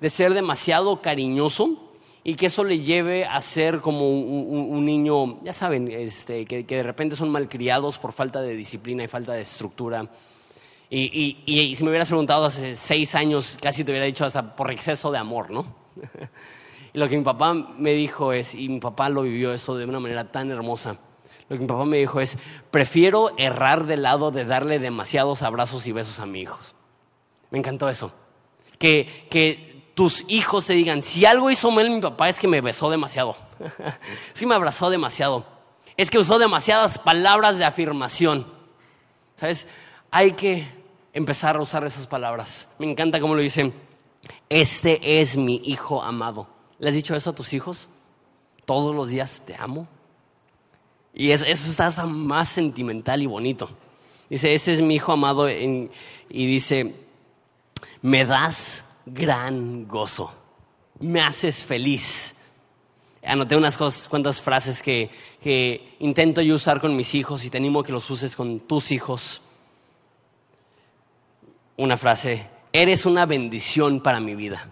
de 0.00 0.10
ser 0.10 0.34
demasiado 0.34 1.00
cariñoso 1.00 1.90
y 2.24 2.34
que 2.34 2.46
eso 2.46 2.64
le 2.64 2.80
lleve 2.80 3.24
a 3.24 3.40
ser 3.40 3.80
como 3.80 4.10
un, 4.10 4.84
niño, 4.84 5.40
ya 5.42 5.52
saben, 5.52 5.90
este, 5.90 6.44
que, 6.44 6.64
de 6.64 6.82
repente 6.82 7.16
son 7.16 7.30
malcriados 7.30 7.98
por 7.98 8.12
falta 8.12 8.40
de 8.40 8.54
disciplina 8.54 9.04
y 9.04 9.08
falta 9.08 9.32
de 9.32 9.42
estructura. 9.42 10.08
Y, 10.90 11.38
y 11.46 11.74
si 11.74 11.84
me 11.84 11.90
hubieras 11.90 12.08
preguntado 12.08 12.44
hace 12.44 12.76
seis 12.76 13.14
años, 13.14 13.58
casi 13.60 13.82
te 13.82 13.92
hubiera 13.92 14.06
dicho 14.06 14.24
hasta 14.24 14.54
por 14.54 14.70
exceso 14.70 15.10
de 15.10 15.18
amor, 15.18 15.50
¿no? 15.50 15.64
Y 16.94 16.98
lo 16.98 17.08
que 17.08 17.16
mi 17.16 17.24
papá 17.24 17.54
me 17.54 17.92
dijo 17.92 18.32
es, 18.32 18.54
y 18.54 18.68
mi 18.68 18.80
papá 18.80 19.08
lo 19.08 19.22
vivió 19.22 19.52
eso 19.52 19.76
de 19.76 19.84
una 19.84 20.00
manera 20.00 20.30
tan 20.30 20.50
hermosa, 20.50 20.98
lo 21.48 21.56
que 21.56 21.62
mi 21.62 21.66
papá 21.66 21.84
me 21.84 21.98
dijo 21.98 22.20
es, 22.20 22.38
prefiero 22.70 23.32
errar 23.36 23.86
del 23.86 24.02
lado 24.02 24.30
de 24.30 24.44
darle 24.44 24.78
demasiados 24.78 25.42
abrazos 25.42 25.86
y 25.86 25.92
besos 25.92 26.18
a 26.18 26.26
mis 26.26 26.44
hijos. 26.44 26.74
Me 27.50 27.58
encantó 27.58 27.88
eso. 27.88 28.12
Que, 28.78 29.26
que 29.30 29.90
tus 29.94 30.24
hijos 30.28 30.66
te 30.66 30.72
digan, 30.72 31.02
si 31.02 31.26
algo 31.26 31.50
hizo 31.50 31.70
mal 31.70 31.90
mi 31.90 32.00
papá 32.00 32.28
es 32.28 32.38
que 32.38 32.48
me 32.48 32.60
besó 32.60 32.90
demasiado, 32.90 33.36
sí 34.32 34.46
me 34.46 34.54
abrazó 34.54 34.90
demasiado, 34.90 35.44
es 35.96 36.10
que 36.10 36.18
usó 36.18 36.38
demasiadas 36.38 36.98
palabras 36.98 37.58
de 37.58 37.64
afirmación. 37.64 38.46
¿Sabes? 39.36 39.66
Hay 40.10 40.32
que 40.32 40.66
empezar 41.12 41.56
a 41.56 41.60
usar 41.60 41.84
esas 41.84 42.06
palabras. 42.06 42.68
Me 42.78 42.90
encanta 42.90 43.20
cómo 43.20 43.34
lo 43.34 43.42
dicen, 43.42 43.72
este 44.48 45.20
es 45.20 45.36
mi 45.36 45.60
hijo 45.64 46.02
amado. 46.02 46.46
¿Le 46.82 46.88
has 46.88 46.96
dicho 46.96 47.14
eso 47.14 47.30
a 47.30 47.32
tus 47.32 47.54
hijos? 47.54 47.88
Todos 48.64 48.92
los 48.92 49.06
días 49.06 49.44
te 49.46 49.54
amo. 49.54 49.86
Y 51.14 51.30
eso, 51.30 51.44
está 51.46 52.04
más 52.06 52.48
sentimental 52.48 53.22
y 53.22 53.26
bonito. 53.26 53.70
Dice, 54.28 54.52
este 54.52 54.72
es 54.72 54.82
mi 54.82 54.96
hijo 54.96 55.12
amado 55.12 55.48
y 55.48 55.88
dice, 56.28 56.92
me 58.00 58.24
das 58.24 58.96
gran 59.06 59.86
gozo, 59.86 60.32
me 60.98 61.20
haces 61.20 61.64
feliz. 61.64 62.34
Anoté 63.22 63.54
unas 63.54 63.76
cosas, 63.76 64.08
cuantas 64.08 64.40
frases 64.40 64.82
que, 64.82 65.08
que 65.40 65.94
intento 66.00 66.40
yo 66.40 66.56
usar 66.56 66.80
con 66.80 66.96
mis 66.96 67.14
hijos 67.14 67.44
y 67.44 67.50
te 67.50 67.58
animo 67.58 67.78
a 67.78 67.84
que 67.84 67.92
los 67.92 68.10
uses 68.10 68.34
con 68.34 68.58
tus 68.58 68.90
hijos. 68.90 69.40
Una 71.76 71.96
frase, 71.96 72.48
eres 72.72 73.06
una 73.06 73.24
bendición 73.24 74.00
para 74.00 74.18
mi 74.18 74.34
vida. 74.34 74.71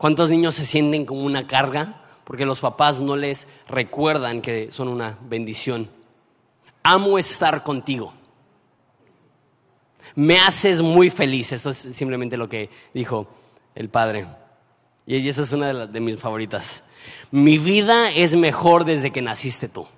¿Cuántos 0.00 0.30
niños 0.30 0.54
se 0.54 0.64
sienten 0.64 1.04
como 1.04 1.24
una 1.24 1.46
carga 1.46 2.00
porque 2.30 2.46
los 2.46 2.60
papás 2.60 3.00
no 3.00 3.16
les 3.16 3.48
recuerdan 3.68 4.40
que 4.40 4.70
son 4.70 4.88
una 4.88 5.18
bendición. 5.20 5.90
Amo 6.84 7.18
estar 7.18 7.64
contigo. 7.64 8.14
Me 10.14 10.38
haces 10.38 10.80
muy 10.80 11.10
feliz. 11.10 11.50
Esto 11.50 11.68
es 11.70 11.76
simplemente 11.76 12.38
lo 12.38 12.48
que 12.48 12.70
dijo 12.94 13.26
el 13.74 13.90
padre. 13.90 14.26
Y 15.06 15.28
esa 15.28 15.42
es 15.42 15.52
una 15.52 15.86
de, 15.86 16.00
mis 16.00 16.20
favoritas. 16.20 16.84
Mi 17.32 17.58
vida 17.58 18.10
es 18.12 18.36
mejor 18.36 18.84
desde 18.84 19.10
que 19.10 19.22
naciste 19.22 19.68
tú. 19.68 19.88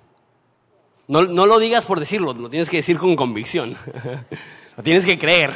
No, 1.07 1.23
no 1.23 1.45
lo 1.45 1.59
digas 1.59 1.85
por 1.85 1.99
decirlo, 1.99 2.33
lo 2.33 2.49
tienes 2.49 2.69
que 2.69 2.77
decir 2.77 2.97
con 2.97 3.15
convicción. 3.15 3.77
lo 4.75 4.81
tienes 4.81 5.05
que 5.05 5.19
creer. 5.19 5.53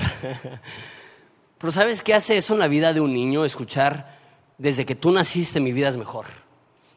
Pero 1.58 1.72
¿sabes 1.72 2.04
qué 2.04 2.14
hace 2.14 2.38
eso 2.38 2.54
en 2.54 2.60
la 2.60 2.68
vida 2.68 2.94
de 2.94 3.02
un 3.02 3.14
niño? 3.14 3.46
Escuchar, 3.46 4.17
desde 4.58 4.86
que 4.86 4.96
tú 4.96 5.12
naciste 5.12 5.60
mi 5.60 5.72
vida 5.72 5.90
es 5.90 5.98
mejor. 5.98 6.26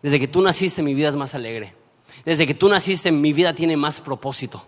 Desde 0.02 0.18
que 0.18 0.28
tú 0.28 0.40
naciste 0.40 0.82
mi 0.82 0.94
vida 0.94 1.08
es 1.08 1.16
más 1.16 1.34
alegre. 1.34 1.74
Desde 2.24 2.46
que 2.46 2.54
tú 2.54 2.68
naciste 2.68 3.12
mi 3.12 3.32
vida 3.32 3.54
tiene 3.54 3.76
más 3.76 4.00
propósito. 4.00 4.64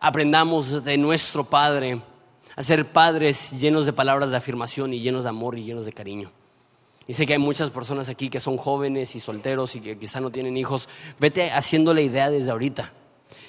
Aprendamos 0.00 0.84
de 0.84 0.98
nuestro 0.98 1.44
Padre 1.44 2.00
a 2.56 2.62
ser 2.62 2.86
padres 2.86 3.52
llenos 3.58 3.86
de 3.86 3.92
palabras 3.92 4.30
de 4.30 4.36
afirmación 4.36 4.92
y 4.92 5.00
llenos 5.00 5.24
de 5.24 5.30
amor 5.30 5.58
y 5.58 5.64
llenos 5.64 5.84
de 5.84 5.92
cariño. 5.92 6.30
Y 7.06 7.14
sé 7.14 7.26
que 7.26 7.34
hay 7.34 7.38
muchas 7.38 7.70
personas 7.70 8.08
aquí 8.08 8.30
que 8.30 8.40
son 8.40 8.56
jóvenes 8.56 9.14
y 9.14 9.20
solteros 9.20 9.76
y 9.76 9.80
que 9.80 9.98
quizá 9.98 10.20
no 10.20 10.30
tienen 10.30 10.56
hijos. 10.56 10.88
Vete 11.18 11.50
haciendo 11.50 11.92
la 11.92 12.00
idea 12.00 12.30
desde 12.30 12.50
ahorita. 12.50 12.92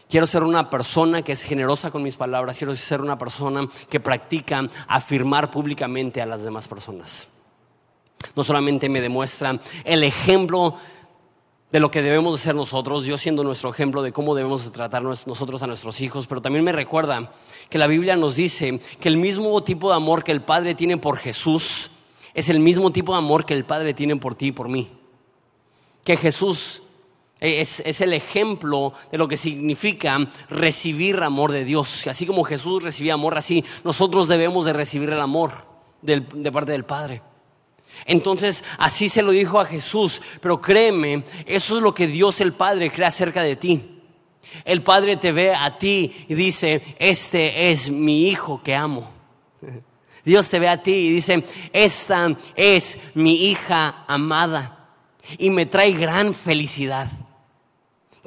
Quiero 0.10 0.28
ser 0.28 0.44
una 0.44 0.70
persona 0.70 1.22
que 1.22 1.32
es 1.32 1.44
generosa 1.44 1.90
con 1.90 2.04
mis 2.04 2.16
palabras. 2.16 2.58
Quiero 2.58 2.76
ser 2.76 3.02
una 3.02 3.18
persona 3.18 3.68
que 3.90 4.00
practica 4.00 4.68
afirmar 4.88 5.52
públicamente 5.52 6.22
a 6.22 6.26
las 6.26 6.44
demás 6.44 6.68
personas. 6.68 7.28
No 8.36 8.44
solamente 8.44 8.90
me 8.90 9.02
demuestra 9.02 9.60
el 9.84 10.04
ejemplo 10.04 10.76
de 11.72 11.80
lo 11.80 11.92
que 11.92 12.02
debemos 12.02 12.34
de 12.34 12.44
ser 12.44 12.56
nosotros, 12.56 13.04
Dios 13.04 13.20
siendo 13.20 13.44
nuestro 13.44 13.70
ejemplo 13.70 14.02
de 14.02 14.14
cómo 14.14 14.34
debemos 14.34 14.72
tratar 14.72 15.04
nosotros 15.04 15.62
a 15.62 15.68
nuestros 15.68 16.00
hijos, 16.00 16.26
pero 16.26 16.42
también 16.42 16.64
me 16.64 16.72
recuerda 16.72 17.32
que 17.70 17.78
la 17.78 17.88
Biblia 17.88 18.16
nos 18.16 18.36
dice 18.36 18.80
que 19.00 19.10
el 19.10 19.18
mismo 19.18 19.62
tipo 19.62 19.90
de 19.90 19.96
amor 19.98 20.24
que 20.24 20.32
el 20.32 20.42
Padre 20.42 20.76
tiene 20.76 20.98
por 20.98 21.18
Jesús 21.18 21.92
es 22.34 22.50
el 22.50 22.60
mismo 22.60 22.92
tipo 22.92 23.12
de 23.12 23.18
amor 23.18 23.46
que 23.46 23.54
el 23.54 23.66
Padre 23.66 23.94
tiene 23.94 24.16
por 24.16 24.36
ti 24.36 24.48
y 24.48 24.52
por 24.52 24.70
mí. 24.70 24.90
Que 26.04 26.16
Jesús 26.16 26.82
es, 27.40 28.02
el 28.02 28.14
ejemplo 28.14 28.94
de 29.12 29.18
lo 29.18 29.28
que 29.28 29.38
significa 29.38 30.18
recibir 30.50 31.22
amor 31.24 31.52
de 31.52 31.66
Dios. 31.66 32.08
Así 32.08 32.26
como 32.26 32.44
Jesús 32.44 32.84
recibía 32.84 33.16
amor, 33.16 33.38
así 33.38 33.64
nosotros 33.84 34.28
debemos 34.28 34.66
de 34.66 34.74
recibir 34.74 35.10
el 35.10 35.20
amor 35.20 35.52
de 36.02 36.52
parte 36.52 36.72
del 36.72 36.86
Padre. 36.86 37.22
Entonces, 38.06 38.64
así 38.78 39.10
se 39.10 39.22
lo 39.22 39.32
dijo 39.32 39.60
a 39.60 39.66
Jesús, 39.66 40.22
pero 40.42 40.60
créeme, 40.60 41.24
eso 41.46 41.78
es 41.78 41.84
lo 41.84 41.94
que 41.94 42.08
Dios 42.08 42.42
el 42.42 42.54
Padre 42.54 42.92
cree 42.92 43.08
acerca 43.08 43.42
de 43.42 43.56
ti. 43.56 44.02
El 44.64 44.84
Padre 44.84 45.18
te 45.18 45.32
ve 45.32 45.54
a 45.54 45.78
ti 45.78 46.26
y 46.28 46.36
dice, 46.36 46.96
este 47.00 47.70
es 47.72 47.90
mi 47.90 48.28
hijo 48.28 48.62
que 48.62 48.76
amo. 48.76 49.12
Dios 50.26 50.50
te 50.50 50.60
ve 50.60 50.68
a 50.68 50.82
ti 50.82 50.92
y 50.92 51.10
dice, 51.12 51.44
esta 51.72 52.36
es 52.56 52.98
mi 53.14 53.48
hija 53.48 54.06
amada 54.08 54.90
y 55.38 55.50
me 55.50 55.66
trae 55.66 55.92
gran 55.92 56.34
felicidad. 56.34 57.08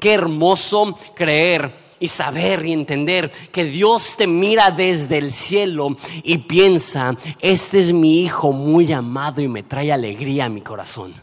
Qué 0.00 0.14
hermoso 0.14 0.96
creer 1.14 1.88
y 2.01 2.09
saber 2.09 2.65
y 2.65 2.73
entender 2.73 3.31
que 3.53 3.65
Dios 3.65 4.17
te 4.17 4.27
mira 4.27 4.71
desde 4.71 5.19
el 5.19 5.33
cielo 5.33 5.97
y 6.23 6.39
piensa, 6.39 7.17
este 7.41 7.79
es 7.79 7.93
mi 7.93 8.23
hijo 8.23 8.53
muy 8.53 8.93
amado 8.93 9.41
y 9.41 9.49
me 9.49 9.63
trae 9.63 9.93
alegría 9.93 10.47
a 10.47 10.49
mi 10.49 10.61
corazón. 10.61 11.15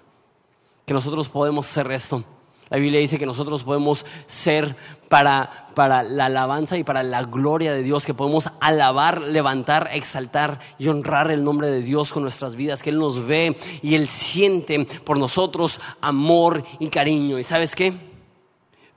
Que 0.85 0.93
nosotros 0.93 1.29
podemos 1.29 1.65
ser 1.65 1.91
esto. 1.91 2.23
La 2.69 2.77
Biblia 2.77 2.99
dice 2.99 3.19
que 3.19 3.27
nosotros 3.27 3.63
podemos 3.63 4.05
ser 4.25 4.75
para, 5.07 5.67
para 5.75 6.01
la 6.01 6.25
alabanza 6.25 6.77
y 6.77 6.83
para 6.83 7.03
la 7.03 7.21
gloria 7.21 7.73
de 7.73 7.83
Dios, 7.83 8.05
que 8.05 8.15
podemos 8.15 8.49
alabar, 8.59 9.21
levantar, 9.21 9.89
exaltar 9.93 10.59
y 10.79 10.87
honrar 10.87 11.29
el 11.29 11.43
nombre 11.43 11.67
de 11.67 11.83
Dios 11.83 12.11
con 12.11 12.23
nuestras 12.23 12.55
vidas, 12.55 12.81
que 12.81 12.89
Él 12.89 12.97
nos 12.97 13.25
ve 13.25 13.55
y 13.83 13.93
Él 13.93 14.07
siente 14.07 14.83
por 15.03 15.17
nosotros 15.19 15.79
amor 16.01 16.63
y 16.79 16.87
cariño. 16.87 17.37
¿Y 17.37 17.43
sabes 17.43 17.75
qué? 17.75 17.93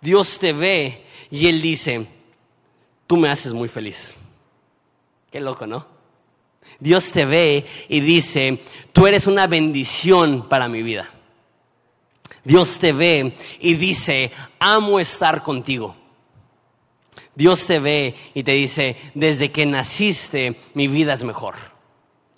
Dios 0.00 0.38
te 0.38 0.54
ve 0.54 1.04
y 1.30 1.46
él 1.46 1.60
dice, 1.60 2.06
tú 3.06 3.16
me 3.16 3.28
haces 3.28 3.52
muy 3.52 3.68
feliz. 3.68 4.14
Qué 5.30 5.40
loco, 5.40 5.66
¿no? 5.66 5.86
Dios 6.80 7.10
te 7.10 7.24
ve 7.24 7.66
y 7.88 8.00
dice, 8.00 8.60
tú 8.92 9.06
eres 9.06 9.26
una 9.26 9.46
bendición 9.46 10.48
para 10.48 10.68
mi 10.68 10.82
vida. 10.82 11.08
Dios 12.44 12.78
te 12.78 12.92
ve 12.92 13.34
y 13.60 13.74
dice, 13.74 14.30
amo 14.58 15.00
estar 15.00 15.42
contigo. 15.42 15.96
Dios 17.34 17.66
te 17.66 17.78
ve 17.78 18.14
y 18.34 18.42
te 18.42 18.52
dice, 18.52 18.96
desde 19.14 19.52
que 19.52 19.66
naciste 19.66 20.56
mi 20.74 20.88
vida 20.88 21.12
es 21.12 21.24
mejor. 21.24 21.56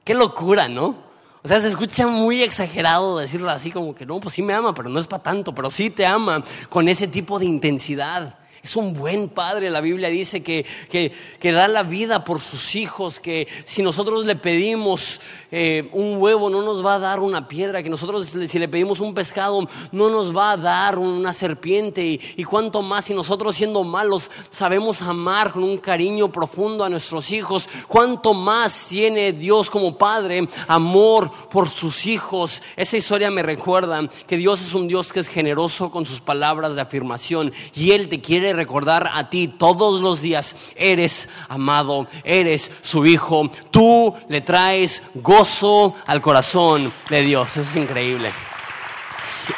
Qué 0.04 0.14
locura, 0.14 0.68
¿no? 0.68 1.10
O 1.42 1.48
sea, 1.48 1.60
se 1.60 1.68
escucha 1.68 2.06
muy 2.06 2.42
exagerado 2.42 3.18
decirlo 3.18 3.50
así 3.50 3.70
como 3.70 3.94
que 3.94 4.04
no, 4.04 4.20
pues 4.20 4.34
sí 4.34 4.42
me 4.42 4.52
ama, 4.52 4.74
pero 4.74 4.90
no 4.90 4.98
es 4.98 5.06
para 5.06 5.22
tanto, 5.22 5.54
pero 5.54 5.70
sí 5.70 5.88
te 5.88 6.04
ama 6.04 6.42
con 6.68 6.88
ese 6.88 7.08
tipo 7.08 7.38
de 7.38 7.46
intensidad. 7.46 8.39
Es 8.62 8.76
un 8.76 8.92
buen 8.92 9.28
padre. 9.28 9.70
La 9.70 9.80
Biblia 9.80 10.10
dice 10.10 10.42
que, 10.42 10.66
que, 10.90 11.52
da 11.52 11.66
la 11.66 11.82
vida 11.82 12.24
por 12.24 12.40
sus 12.40 12.74
hijos, 12.74 13.18
que 13.18 13.48
si 13.64 13.82
nosotros 13.82 14.26
le 14.26 14.36
pedimos 14.36 15.20
eh, 15.50 15.88
un 15.92 16.18
huevo 16.18 16.50
no 16.50 16.62
nos 16.62 16.84
va 16.84 16.94
a 16.94 16.98
dar 16.98 17.20
una 17.20 17.48
piedra, 17.48 17.82
que 17.82 17.88
nosotros 17.88 18.26
si 18.26 18.58
le 18.58 18.68
pedimos 18.68 19.00
un 19.00 19.14
pescado 19.14 19.66
no 19.92 20.10
nos 20.10 20.36
va 20.36 20.52
a 20.52 20.56
dar 20.58 20.98
una 20.98 21.32
serpiente. 21.32 22.04
Y, 22.04 22.20
y 22.36 22.44
cuanto 22.44 22.82
más 22.82 23.06
si 23.06 23.14
nosotros 23.14 23.56
siendo 23.56 23.82
malos 23.82 24.30
sabemos 24.50 25.00
amar 25.00 25.52
con 25.52 25.64
un 25.64 25.78
cariño 25.78 26.30
profundo 26.30 26.84
a 26.84 26.90
nuestros 26.90 27.32
hijos, 27.32 27.68
cuánto 27.88 28.34
más 28.34 28.86
tiene 28.88 29.32
Dios 29.32 29.70
como 29.70 29.96
padre 29.96 30.46
amor 30.68 31.30
por 31.50 31.68
sus 31.68 32.06
hijos. 32.06 32.62
Esa 32.76 32.98
historia 32.98 33.30
me 33.30 33.42
recuerda 33.42 34.06
que 34.26 34.36
Dios 34.36 34.60
es 34.60 34.74
un 34.74 34.86
Dios 34.86 35.12
que 35.12 35.20
es 35.20 35.28
generoso 35.28 35.90
con 35.90 36.04
sus 36.04 36.20
palabras 36.20 36.74
de 36.74 36.82
afirmación 36.82 37.52
y 37.74 37.92
Él 37.92 38.08
te 38.08 38.20
quiere 38.20 38.49
recordar 38.52 39.10
a 39.12 39.30
ti 39.30 39.48
todos 39.48 40.00
los 40.00 40.20
días, 40.20 40.72
eres 40.76 41.28
amado, 41.48 42.06
eres 42.24 42.70
su 42.82 43.06
hijo, 43.06 43.50
tú 43.70 44.14
le 44.28 44.40
traes 44.40 45.02
gozo 45.14 45.94
al 46.06 46.20
corazón 46.20 46.92
de 47.08 47.22
Dios. 47.22 47.56
Eso 47.56 47.60
es 47.62 47.76
increíble. 47.76 48.32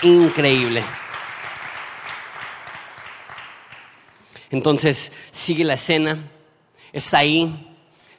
Increíble. 0.02 0.83
Entonces 4.50 5.12
sigue 5.31 5.64
la 5.64 5.74
escena, 5.74 6.18
está 6.92 7.18
ahí. 7.18 7.68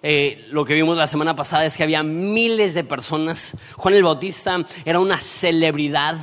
Eh, 0.01 0.47
lo 0.49 0.65
que 0.65 0.73
vimos 0.73 0.97
la 0.97 1.07
semana 1.07 1.35
pasada 1.35 1.65
es 1.65 1.77
que 1.77 1.83
había 1.83 2.03
miles 2.03 2.73
de 2.73 2.83
personas. 2.83 3.55
Juan 3.77 3.93
el 3.93 4.03
Bautista 4.03 4.65
era 4.83 4.99
una 4.99 5.17
celebridad 5.17 6.17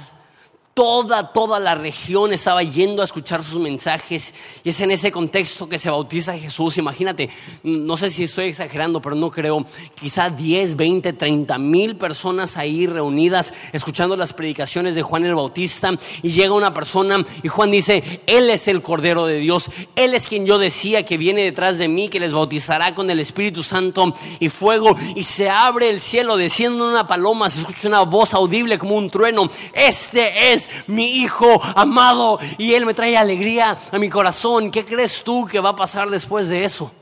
Toda, 0.81 1.31
toda 1.31 1.61
la 1.61 1.75
región 1.75 2.33
estaba 2.33 2.63
yendo 2.63 3.03
a 3.03 3.05
escuchar 3.05 3.45
sus 3.45 3.59
mensajes 3.59 4.33
y 4.65 4.71
es 4.71 4.81
en 4.81 4.91
ese 4.91 5.13
contexto 5.13 5.69
que 5.69 5.77
se 5.77 5.91
bautiza 5.91 6.39
Jesús. 6.39 6.79
Imagínate, 6.79 7.29
no 7.65 7.99
sé 7.99 8.09
si 8.09 8.25
estoy 8.25 8.47
exagerando, 8.47 9.03
pero 9.03 9.15
no 9.15 9.31
creo, 9.31 9.67
quizá 9.95 10.31
10, 10.31 10.77
20, 10.77 11.13
30 11.13 11.59
mil 11.59 11.97
personas 11.97 12.57
ahí 12.57 12.87
reunidas 12.87 13.53
escuchando 13.75 14.17
las 14.17 14.33
predicaciones 14.33 14.95
de 14.95 15.03
Juan 15.03 15.27
el 15.27 15.35
Bautista 15.35 15.93
y 16.23 16.31
llega 16.31 16.55
una 16.55 16.73
persona 16.73 17.23
y 17.43 17.49
Juan 17.49 17.71
dice, 17.71 18.23
Él 18.27 18.49
es 18.49 18.67
el 18.67 18.81
Cordero 18.81 19.27
de 19.27 19.37
Dios, 19.37 19.71
Él 19.97 20.15
es 20.15 20.27
quien 20.27 20.47
yo 20.47 20.59
decía 20.59 21.05
que 21.05 21.19
viene 21.19 21.45
detrás 21.45 21.77
de 21.77 21.89
mí, 21.89 22.09
que 22.09 22.21
les 22.21 22.33
bautizará 22.33 22.95
con 22.95 23.11
el 23.11 23.21
Espíritu 23.21 23.63
Santo 23.63 24.15
y 24.39 24.49
fuego 24.49 24.97
y 25.15 25.25
se 25.25 25.51
abre 25.51 25.91
el 25.91 26.01
cielo, 26.01 26.39
desciende 26.39 26.83
una 26.83 27.07
paloma, 27.07 27.51
se 27.51 27.61
escucha 27.61 27.87
una 27.87 28.01
voz 28.01 28.33
audible 28.33 28.79
como 28.79 28.97
un 28.97 29.11
trueno. 29.11 29.51
Este 29.75 30.55
es 30.55 30.70
mi 30.87 31.23
hijo 31.23 31.61
amado 31.63 32.39
y 32.59 32.75
él 32.75 32.87
me 32.87 32.95
trae 32.95 33.17
alegría 33.17 33.77
a 33.91 33.99
mi 33.99 34.09
corazón. 34.09 34.71
¿Qué 34.71 34.85
crees 34.85 35.23
tú 35.23 35.47
que 35.47 35.61
va 35.61 35.71
a 35.71 35.77
pasar 35.77 36.11
después 36.11 36.49
de 36.49 36.65
eso? 36.65 36.93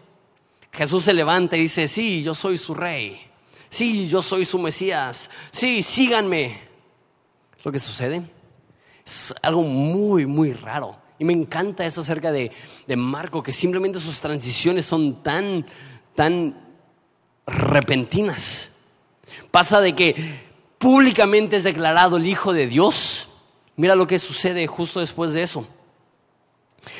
Jesús 0.72 1.04
se 1.04 1.14
levanta 1.14 1.57
y 1.57 1.62
dice, 1.62 1.88
sí, 1.88 2.22
yo 2.22 2.35
soy 2.35 2.59
su 2.59 2.74
rey. 2.74 3.20
Sí, 3.70 4.09
yo 4.09 4.22
soy 4.22 4.44
su 4.44 4.59
Mesías. 4.59 5.31
Sí, 5.50 5.83
síganme. 5.83 6.61
¿Es 7.57 7.64
lo 7.64 7.72
que 7.72 7.78
sucede? 7.78 8.22
Es 9.04 9.35
algo 9.42 9.62
muy, 9.62 10.26
muy 10.26 10.52
raro. 10.52 10.96
Y 11.18 11.24
me 11.24 11.33
encanta 11.33 11.85
eso 11.85 12.00
acerca 12.00 12.31
de, 12.31 12.52
de 12.87 12.96
Marco, 12.96 13.42
que 13.42 13.52
simplemente 13.52 13.98
sus 13.98 14.20
transiciones 14.20 14.85
son 14.85 15.22
tan, 15.22 15.66
tan 16.14 16.57
repentinas. 17.46 18.70
Pasa 19.50 19.81
de 19.81 19.94
que 19.94 20.40
públicamente 20.78 21.57
es 21.57 21.64
declarado 21.64 22.16
el 22.18 22.28
Hijo 22.28 22.52
de 22.52 22.66
Dios 22.66 23.27
Mira 23.78 23.94
lo 23.94 24.06
que 24.06 24.18
sucede 24.18 24.66
justo 24.66 25.00
después 25.00 25.32
de 25.32 25.42
eso. 25.42 25.66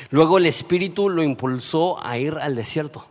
Luego 0.09 0.39
el 0.39 0.47
Espíritu 0.47 1.09
lo 1.09 1.21
impulsó 1.21 2.03
a 2.03 2.17
ir 2.17 2.33
al 2.33 2.55
desierto. 2.55 3.05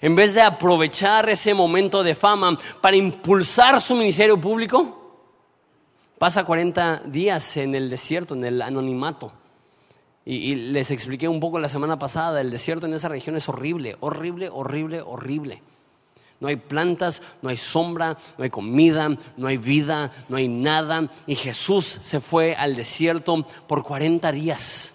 En 0.00 0.16
vez 0.16 0.34
de 0.34 0.42
aprovechar 0.42 1.28
ese 1.28 1.52
momento 1.52 2.02
de 2.02 2.14
fama 2.14 2.56
para 2.80 2.96
impulsar 2.96 3.80
su 3.82 3.94
ministerio 3.94 4.40
público, 4.40 5.00
Pasa 6.20 6.44
40 6.44 7.04
días 7.06 7.56
en 7.56 7.74
el 7.74 7.88
desierto, 7.88 8.34
en 8.34 8.44
el 8.44 8.60
anonimato. 8.60 9.32
Y, 10.26 10.54
les 10.54 10.90
expliqué 10.90 11.26
un 11.26 11.40
poco 11.40 11.58
la 11.58 11.70
semana 11.70 11.98
pasada, 11.98 12.42
el 12.42 12.50
desierto 12.50 12.86
en 12.86 12.92
esa 12.92 13.08
región 13.08 13.36
es 13.36 13.48
horrible, 13.48 13.96
horrible, 14.00 14.50
horrible, 14.52 15.00
horrible. 15.00 15.62
No 16.40 16.48
hay 16.48 16.56
plantas, 16.56 17.22
no 17.42 17.50
hay 17.50 17.58
sombra, 17.58 18.16
no 18.38 18.44
hay 18.44 18.50
comida, 18.50 19.10
no 19.36 19.46
hay 19.46 19.58
vida, 19.58 20.10
no 20.28 20.38
hay 20.38 20.48
nada. 20.48 21.08
Y 21.26 21.34
Jesús 21.34 21.84
se 21.84 22.18
fue 22.20 22.54
al 22.54 22.74
desierto 22.74 23.46
por 23.66 23.82
40 23.82 24.32
días. 24.32 24.94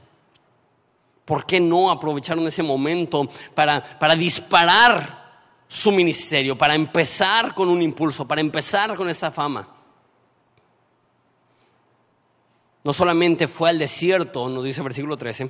¿Por 1.24 1.46
qué 1.46 1.60
no 1.60 1.92
aprovecharon 1.92 2.46
ese 2.48 2.64
momento 2.64 3.30
para, 3.54 3.82
para 4.00 4.16
disparar 4.16 5.24
su 5.68 5.92
ministerio, 5.92 6.58
para 6.58 6.74
empezar 6.74 7.54
con 7.54 7.70
un 7.70 7.82
impulso, 7.82 8.28
para 8.28 8.42
empezar 8.42 8.96
con 8.96 9.08
esta 9.08 9.30
fama? 9.30 9.68
No 12.84 12.94
solamente 12.94 13.48
fue 13.48 13.70
al 13.70 13.80
desierto, 13.80 14.48
nos 14.50 14.64
dice 14.64 14.82
el 14.82 14.86
versículo 14.86 15.18
13, 15.18 15.50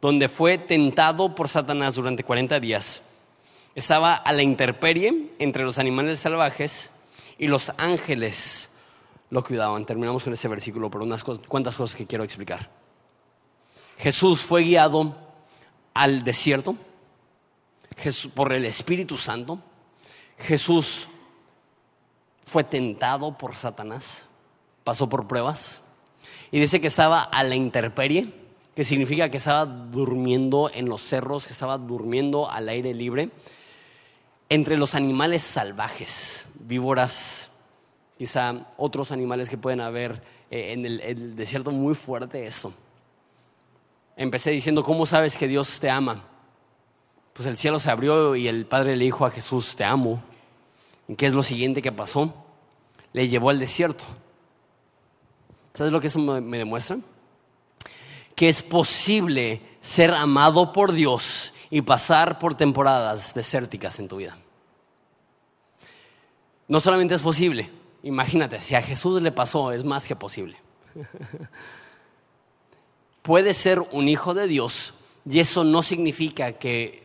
donde 0.00 0.28
fue 0.28 0.58
tentado 0.58 1.34
por 1.34 1.48
Satanás 1.48 1.94
durante 1.94 2.24
40 2.24 2.60
días. 2.60 3.02
Estaba 3.76 4.14
a 4.14 4.32
la 4.32 4.42
intemperie 4.42 5.30
entre 5.38 5.62
los 5.62 5.78
animales 5.78 6.18
salvajes 6.18 6.90
y 7.38 7.46
los 7.46 7.70
ángeles 7.76 8.70
lo 9.30 9.44
cuidaban. 9.44 9.86
Terminamos 9.86 10.24
con 10.24 10.32
ese 10.32 10.48
versículo 10.48 10.90
por 10.90 11.02
unas 11.02 11.22
cuantas 11.22 11.76
cosas 11.76 11.94
que 11.94 12.06
quiero 12.06 12.24
explicar. 12.24 12.68
Jesús 13.98 14.40
fue 14.40 14.64
guiado 14.64 15.14
al 15.94 16.24
desierto 16.24 16.74
por 18.34 18.52
el 18.52 18.64
Espíritu 18.64 19.16
Santo. 19.16 19.60
Jesús 20.38 21.06
fue 22.44 22.64
tentado 22.64 23.38
por 23.38 23.54
Satanás 23.54 24.26
pasó 24.86 25.08
por 25.08 25.26
pruebas. 25.26 25.82
Y 26.52 26.60
dice 26.60 26.80
que 26.80 26.86
estaba 26.86 27.24
a 27.24 27.42
la 27.42 27.56
intemperie, 27.56 28.32
que 28.76 28.84
significa 28.84 29.28
que 29.32 29.38
estaba 29.38 29.66
durmiendo 29.66 30.70
en 30.72 30.88
los 30.88 31.02
cerros, 31.02 31.44
que 31.44 31.52
estaba 31.52 31.76
durmiendo 31.76 32.48
al 32.48 32.68
aire 32.68 32.94
libre, 32.94 33.30
entre 34.48 34.76
los 34.76 34.94
animales 34.94 35.42
salvajes, 35.42 36.46
víboras, 36.60 37.50
quizá 38.16 38.66
otros 38.76 39.12
animales 39.12 39.50
que 39.50 39.58
pueden 39.58 39.80
haber 39.80 40.22
eh, 40.50 40.72
en 40.72 40.86
el, 40.86 41.36
desierto, 41.36 41.70
muy 41.70 41.94
fuerte 41.94 42.46
eso. 42.46 42.72
Empecé 44.16 44.50
diciendo, 44.50 44.82
¿cómo 44.82 45.04
sabes 45.04 45.36
que 45.36 45.48
Dios 45.48 45.80
te 45.80 45.90
ama? 45.90 46.22
Pues 47.32 47.46
el 47.46 47.56
cielo 47.56 47.78
se 47.78 47.90
abrió 47.90 48.34
y 48.34 48.48
el 48.48 48.64
Padre 48.64 48.96
le 48.96 49.04
dijo 49.04 49.26
a 49.26 49.30
Jesús, 49.30 49.76
te 49.76 49.84
amo. 49.84 50.22
¿Y 51.08 51.16
qué 51.16 51.26
es 51.26 51.34
lo 51.34 51.42
siguiente 51.42 51.82
que 51.82 51.92
pasó? 51.92 52.32
Le 53.12 53.28
llevó 53.28 53.50
al 53.50 53.58
desierto. 53.58 54.04
¿Sabes 55.74 55.92
lo 55.92 56.00
que 56.00 56.06
eso 56.06 56.18
me 56.18 56.58
demuestra? 56.58 56.98
Que 58.34 58.48
es 58.48 58.62
posible 58.62 59.60
ser 59.80 60.14
amado 60.14 60.72
por 60.72 60.92
Dios 60.92 61.52
y 61.70 61.82
pasar 61.82 62.38
por 62.38 62.54
temporadas 62.54 63.34
desérticas 63.34 63.98
en 63.98 64.08
tu 64.08 64.16
vida. 64.16 64.36
No 66.68 66.80
solamente 66.80 67.14
es 67.14 67.22
posible, 67.22 67.70
imagínate, 68.02 68.60
si 68.60 68.74
a 68.74 68.82
Jesús 68.82 69.22
le 69.22 69.32
pasó, 69.32 69.72
es 69.72 69.84
más 69.84 70.06
que 70.06 70.16
posible. 70.16 70.56
Puedes 73.22 73.56
ser 73.56 73.80
un 73.80 74.08
hijo 74.08 74.34
de 74.34 74.46
Dios 74.46 74.94
y 75.28 75.40
eso 75.40 75.64
no 75.64 75.82
significa 75.82 76.52
que 76.52 77.04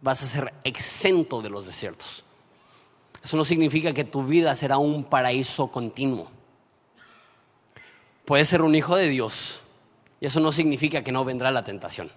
vas 0.00 0.22
a 0.22 0.26
ser 0.26 0.52
exento 0.64 1.42
de 1.42 1.50
los 1.50 1.66
desiertos. 1.66 2.24
Eso 3.22 3.36
no 3.36 3.44
significa 3.44 3.92
que 3.92 4.04
tu 4.04 4.24
vida 4.24 4.54
será 4.54 4.78
un 4.78 5.04
paraíso 5.04 5.68
continuo. 5.68 6.30
Puedes 8.24 8.48
ser 8.48 8.62
un 8.62 8.74
hijo 8.74 8.96
de 8.96 9.08
Dios 9.08 9.60
y 10.20 10.26
eso 10.26 10.40
no 10.40 10.52
significa 10.52 11.02
que 11.02 11.12
no 11.12 11.24
vendrá 11.24 11.50
la 11.50 11.64
tentación. 11.64 12.10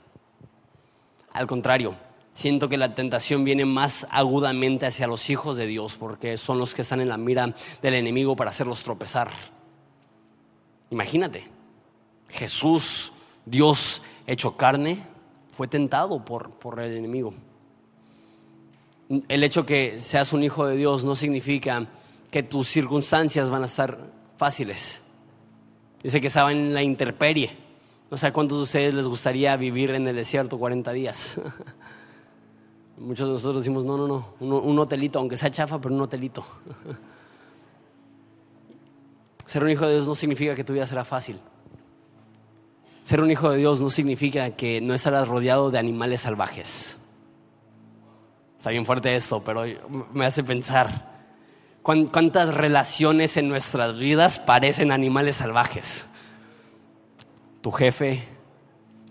Al 1.34 1.48
contrario, 1.48 1.96
siento 2.34 2.70
que 2.70 2.78
la 2.78 2.96
tentación 2.96 3.44
viene 3.44 3.66
más 3.66 4.08
agudamente 4.10 4.86
hacia 4.86 5.08
los 5.08 5.30
hijos 5.30 5.58
de 5.58 5.66
Dios 5.66 5.98
porque 5.98 6.38
son 6.38 6.60
los 6.60 6.74
que 6.74 6.82
están 6.82 7.02
en 7.02 7.10
la 7.10 7.18
mira 7.18 7.54
del 7.82 7.94
enemigo 7.94 8.36
para 8.36 8.50
hacerlos 8.50 8.84
tropezar. 8.84 9.30
Imagínate, 10.90 11.48
Jesús, 12.30 13.14
Dios 13.46 14.02
hecho 14.28 14.58
carne, 14.58 15.00
fue 15.52 15.68
tentado 15.68 16.24
por, 16.24 16.52
por 16.52 16.80
el 16.80 16.98
enemigo. 16.98 17.34
El 19.28 19.44
hecho 19.44 19.66
que 19.66 20.00
seas 20.00 20.32
un 20.34 20.44
hijo 20.44 20.66
de 20.66 20.76
Dios 20.76 21.04
no 21.04 21.16
significa 21.16 21.88
que 22.30 22.44
tus 22.44 22.68
circunstancias 22.70 23.50
van 23.50 23.64
a 23.64 23.66
estar 23.66 23.98
fáciles. 24.38 25.02
Dice 26.02 26.22
que 26.22 26.28
estaba 26.28 26.52
en 26.52 26.74
la 26.74 26.82
interperie. 26.82 27.50
No 28.12 28.18
sé 28.18 28.28
a 28.28 28.34
cuántos 28.34 28.58
de 28.58 28.64
ustedes 28.64 28.94
les 28.94 29.08
gustaría 29.08 29.56
vivir 29.56 29.92
en 29.92 30.06
el 30.06 30.18
desierto 30.18 30.60
40 30.60 30.92
días. 30.92 31.40
Muchos 32.98 33.26
de 33.26 33.32
nosotros 33.32 33.64
decimos, 33.64 33.86
no, 33.86 33.96
no, 33.96 34.06
no, 34.06 34.36
un, 34.42 34.80
hotelito, 34.80 35.18
aunque 35.18 35.38
sea 35.38 35.50
chafa, 35.50 35.80
pero 35.80 35.96
un 35.96 36.02
hotelito. 36.02 36.46
Ser 39.46 39.64
un 39.64 39.70
hijo 39.70 39.88
de 39.88 39.94
Dios 39.94 40.08
no 40.08 40.16
significa 40.16 40.54
que 40.56 40.66
tu 40.66 40.74
vida 40.74 40.86
será 40.86 41.06
fácil. 41.06 41.40
Ser 43.04 43.22
un 43.22 43.32
hijo 43.32 43.50
de 43.50 43.58
Dios 43.58 43.80
no 43.80 43.90
significa 43.90 44.58
que 44.58 44.82
no 44.82 44.94
estarás 44.94 45.30
rodeado 45.30 45.72
de 45.72 45.80
animales 45.80 46.22
salvajes. 46.22 46.98
Está 48.58 48.72
bien 48.72 48.86
fuerte 48.86 49.16
eso, 49.16 49.42
pero 49.42 49.64
me 50.14 50.26
hace 50.26 50.44
pensar 50.44 51.10
cuántas 51.82 52.54
relaciones 52.54 53.38
en 53.38 53.48
nuestras 53.48 53.98
vidas 53.98 54.38
parecen 54.38 54.92
animales 54.92 55.38
salvajes. 55.38 56.11
Tu 57.62 57.72
jefe, 57.72 58.24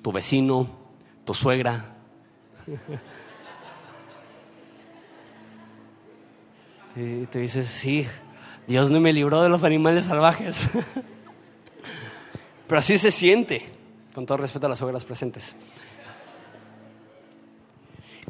tu 0.03 0.13
vecino, 0.13 0.69
tu 1.25 1.35
suegra. 1.35 1.97
Y 6.97 7.27
te 7.27 7.39
dices, 7.39 7.67
sí, 7.67 8.07
Dios 8.67 8.91
no 8.91 9.01
me 9.01 9.13
libró 9.13 9.43
de 9.43 9.49
los 9.49 9.65
animales 9.65 10.07
salvajes. 10.07 10.69
Pero 12.67 12.79
así 12.79 12.99
se 12.99 13.11
siente, 13.11 13.69
con 14.15 14.27
todo 14.27 14.39
respeto 14.39 14.67
a 14.67 14.69
las 14.69 14.79
suegras 14.79 15.05
presentes. 15.05 15.55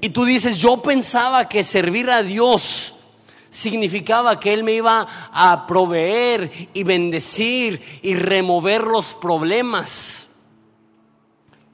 Y 0.00 0.10
tú 0.10 0.24
dices, 0.24 0.58
yo 0.58 0.80
pensaba 0.80 1.48
que 1.48 1.62
servir 1.62 2.08
a 2.10 2.22
Dios 2.22 2.99
significaba 3.50 4.38
que 4.40 4.52
Él 4.52 4.64
me 4.64 4.72
iba 4.72 5.06
a 5.32 5.66
proveer 5.66 6.68
y 6.72 6.82
bendecir 6.84 8.00
y 8.02 8.14
remover 8.14 8.86
los 8.86 9.12
problemas. 9.14 10.28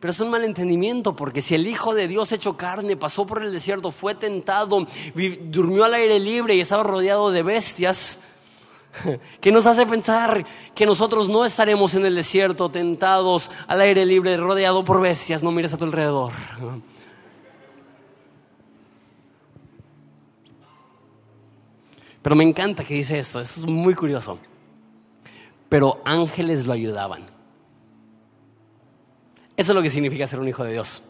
Pero 0.00 0.10
es 0.10 0.20
un 0.20 0.30
malentendimiento 0.30 1.16
porque 1.16 1.40
si 1.40 1.54
el 1.54 1.66
Hijo 1.66 1.94
de 1.94 2.08
Dios 2.08 2.32
hecho 2.32 2.56
carne 2.56 2.96
pasó 2.96 3.26
por 3.26 3.42
el 3.42 3.52
desierto, 3.52 3.90
fue 3.90 4.14
tentado, 4.14 4.86
durmió 5.40 5.84
al 5.84 5.94
aire 5.94 6.18
libre 6.20 6.54
y 6.54 6.60
estaba 6.60 6.82
rodeado 6.82 7.30
de 7.30 7.42
bestias, 7.42 8.20
que 9.40 9.52
nos 9.52 9.66
hace 9.66 9.86
pensar 9.86 10.44
que 10.74 10.86
nosotros 10.86 11.28
no 11.28 11.44
estaremos 11.44 11.94
en 11.94 12.06
el 12.06 12.14
desierto 12.14 12.70
tentados 12.70 13.50
al 13.66 13.80
aire 13.80 14.04
libre, 14.04 14.36
rodeado 14.36 14.84
por 14.84 15.00
bestias, 15.00 15.42
no 15.42 15.50
mires 15.52 15.72
a 15.72 15.78
tu 15.78 15.84
alrededor. 15.84 16.32
Pero 22.26 22.34
me 22.34 22.42
encanta 22.42 22.82
que 22.82 22.94
dice 22.94 23.20
esto, 23.20 23.38
esto 23.38 23.60
es 23.60 23.66
muy 23.66 23.94
curioso. 23.94 24.36
Pero 25.68 26.00
ángeles 26.04 26.66
lo 26.66 26.72
ayudaban. 26.72 27.22
Eso 29.56 29.70
es 29.70 29.76
lo 29.76 29.80
que 29.80 29.90
significa 29.90 30.26
ser 30.26 30.40
un 30.40 30.48
hijo 30.48 30.64
de 30.64 30.72
Dios. 30.72 31.02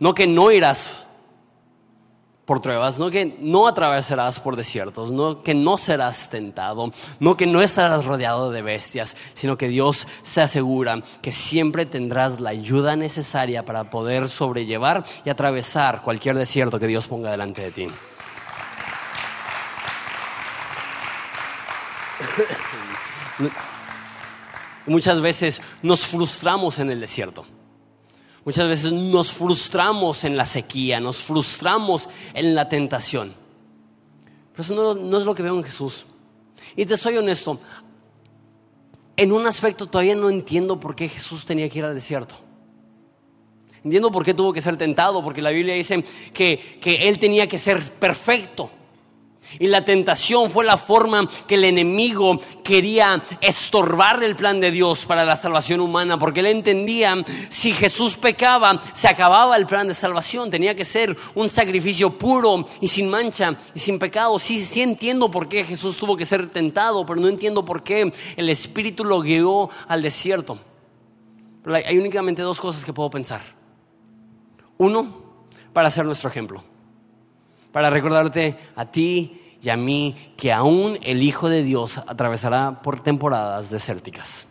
No 0.00 0.14
que 0.14 0.26
no 0.26 0.50
irás 0.50 1.04
por 2.46 2.62
pruebas, 2.62 2.98
no 2.98 3.10
que 3.10 3.36
no 3.38 3.68
atravesarás 3.68 4.40
por 4.40 4.56
desiertos, 4.56 5.12
no 5.12 5.42
que 5.42 5.54
no 5.54 5.76
serás 5.76 6.30
tentado, 6.30 6.92
no 7.20 7.36
que 7.36 7.46
no 7.46 7.60
estarás 7.60 8.06
rodeado 8.06 8.50
de 8.50 8.62
bestias, 8.62 9.18
sino 9.34 9.58
que 9.58 9.68
Dios 9.68 10.08
se 10.22 10.40
asegura 10.40 11.02
que 11.20 11.30
siempre 11.30 11.84
tendrás 11.84 12.40
la 12.40 12.48
ayuda 12.48 12.96
necesaria 12.96 13.66
para 13.66 13.90
poder 13.90 14.28
sobrellevar 14.28 15.04
y 15.26 15.28
atravesar 15.28 16.00
cualquier 16.00 16.36
desierto 16.36 16.78
que 16.78 16.86
Dios 16.86 17.06
ponga 17.06 17.30
delante 17.30 17.60
de 17.60 17.70
ti. 17.70 17.86
Muchas 24.86 25.20
veces 25.20 25.60
nos 25.82 26.06
frustramos 26.06 26.78
en 26.78 26.90
el 26.90 27.00
desierto. 27.00 27.44
Muchas 28.44 28.68
veces 28.68 28.92
nos 28.92 29.32
frustramos 29.32 30.24
en 30.24 30.36
la 30.36 30.46
sequía, 30.46 31.00
nos 31.00 31.22
frustramos 31.22 32.08
en 32.32 32.54
la 32.54 32.68
tentación. 32.68 33.34
Pero 34.52 34.62
eso 34.62 34.94
no, 34.94 35.18
es 35.18 35.24
lo 35.24 35.34
que 35.34 35.42
veo 35.42 35.54
en 35.54 35.62
Jesús. 35.62 36.06
Y 36.74 36.86
te 36.86 36.96
soy 36.96 37.18
honesto, 37.18 37.60
en 39.16 39.32
un 39.32 39.46
aspecto 39.46 39.86
todavía 39.86 40.16
no 40.16 40.30
entiendo 40.30 40.80
por 40.80 40.96
qué 40.96 41.08
Jesús 41.08 41.44
tenía 41.44 41.68
que 41.68 41.78
ir 41.78 41.84
al 41.84 41.94
desierto. 41.94 42.36
Entiendo 43.84 44.10
por 44.10 44.24
qué 44.24 44.32
tuvo 44.32 44.52
que 44.52 44.60
ser 44.60 44.76
tentado, 44.76 45.22
porque 45.22 45.42
la 45.42 45.50
Biblia 45.50 45.74
dice 45.74 46.02
que, 46.32 46.78
que 46.80 47.08
Él 47.08 47.18
tenía 47.18 47.46
que 47.46 47.58
ser 47.58 47.82
perfecto. 47.92 48.70
Y 49.58 49.68
la 49.68 49.84
tentación 49.84 50.50
fue 50.50 50.64
la 50.64 50.76
forma 50.76 51.26
que 51.46 51.54
el 51.54 51.64
enemigo 51.64 52.38
quería 52.62 53.22
estorbar 53.40 54.22
el 54.22 54.36
plan 54.36 54.60
de 54.60 54.70
Dios 54.70 55.06
para 55.06 55.24
la 55.24 55.36
salvación 55.36 55.80
humana, 55.80 56.18
porque 56.18 56.40
él 56.40 56.46
entendía 56.46 57.16
si 57.48 57.72
Jesús 57.72 58.16
pecaba, 58.16 58.80
se 58.92 59.08
acababa 59.08 59.56
el 59.56 59.66
plan 59.66 59.88
de 59.88 59.94
salvación, 59.94 60.50
tenía 60.50 60.74
que 60.74 60.84
ser 60.84 61.16
un 61.34 61.48
sacrificio 61.48 62.10
puro 62.10 62.66
y 62.80 62.88
sin 62.88 63.08
mancha 63.08 63.56
y 63.74 63.78
sin 63.78 63.98
pecado. 63.98 64.38
Sí, 64.38 64.64
sí 64.64 64.82
entiendo 64.82 65.30
por 65.30 65.48
qué 65.48 65.64
Jesús 65.64 65.96
tuvo 65.96 66.16
que 66.16 66.24
ser 66.24 66.50
tentado, 66.50 67.04
pero 67.06 67.20
no 67.20 67.28
entiendo 67.28 67.64
por 67.64 67.82
qué 67.82 68.12
el 68.36 68.48
Espíritu 68.50 69.04
lo 69.04 69.20
guió 69.20 69.70
al 69.88 70.02
desierto. 70.02 70.58
Pero 71.62 71.76
hay 71.76 71.98
únicamente 71.98 72.42
dos 72.42 72.60
cosas 72.60 72.84
que 72.84 72.92
puedo 72.92 73.10
pensar. 73.10 73.40
Uno, 74.76 75.22
para 75.72 75.90
ser 75.90 76.04
nuestro 76.04 76.30
ejemplo 76.30 76.62
para 77.72 77.90
recordarte 77.90 78.56
a 78.76 78.86
ti 78.86 79.56
y 79.62 79.68
a 79.70 79.76
mí 79.76 80.32
que 80.36 80.52
aún 80.52 80.98
el 81.02 81.22
Hijo 81.22 81.48
de 81.48 81.62
Dios 81.62 81.98
atravesará 81.98 82.80
por 82.82 83.00
temporadas 83.00 83.70
desérticas. 83.70 84.46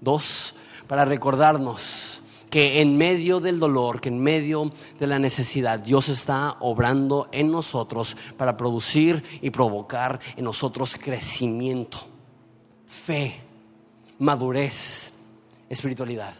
Dos, 0.00 0.54
para 0.86 1.04
recordarnos 1.04 2.20
que 2.50 2.80
en 2.80 2.96
medio 2.98 3.38
del 3.38 3.60
dolor, 3.60 4.00
que 4.00 4.08
en 4.08 4.18
medio 4.18 4.72
de 4.98 5.06
la 5.06 5.18
necesidad, 5.18 5.78
Dios 5.78 6.08
está 6.08 6.56
obrando 6.58 7.28
en 7.30 7.50
nosotros 7.50 8.16
para 8.36 8.56
producir 8.56 9.22
y 9.40 9.50
provocar 9.50 10.18
en 10.36 10.44
nosotros 10.44 10.96
crecimiento, 10.96 11.98
fe, 12.86 13.40
madurez, 14.18 15.12
espiritualidad. 15.68 16.34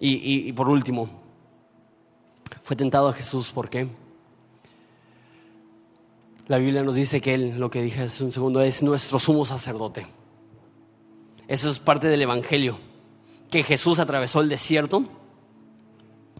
Y, 0.00 0.48
y 0.48 0.52
por 0.52 0.68
último, 0.68 1.27
fue 2.68 2.76
tentado 2.76 3.08
a 3.08 3.14
Jesús, 3.14 3.50
¿por 3.50 3.70
qué? 3.70 3.88
La 6.48 6.58
Biblia 6.58 6.82
nos 6.82 6.96
dice 6.96 7.18
que 7.18 7.32
Él, 7.32 7.58
lo 7.58 7.70
que 7.70 7.80
dije 7.80 8.02
hace 8.02 8.22
un 8.22 8.30
segundo, 8.30 8.60
es 8.60 8.82
nuestro 8.82 9.18
sumo 9.18 9.46
sacerdote. 9.46 10.06
Eso 11.46 11.70
es 11.70 11.78
parte 11.78 12.08
del 12.08 12.20
Evangelio, 12.20 12.78
que 13.50 13.62
Jesús 13.62 13.98
atravesó 13.98 14.42
el 14.42 14.50
desierto, 14.50 15.04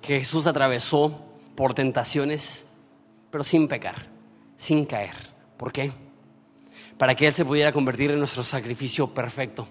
que 0.03 0.19
Jesús 0.19 0.47
atravesó 0.47 1.19
por 1.55 1.73
tentaciones, 1.73 2.67
pero 3.31 3.43
sin 3.43 3.67
pecar, 3.67 4.11
sin 4.59 4.85
caer. 4.85 5.15
¿Por 5.57 5.73
qué? 5.73 5.93
Para 6.99 7.15
que 7.15 7.27
Él 7.29 7.33
se 7.33 7.47
pudiera 7.47 7.73
convertir 7.73 8.11
en 8.11 8.19
nuestro 8.19 8.45
sacrificio 8.45 9.15
perfecto 9.15 9.67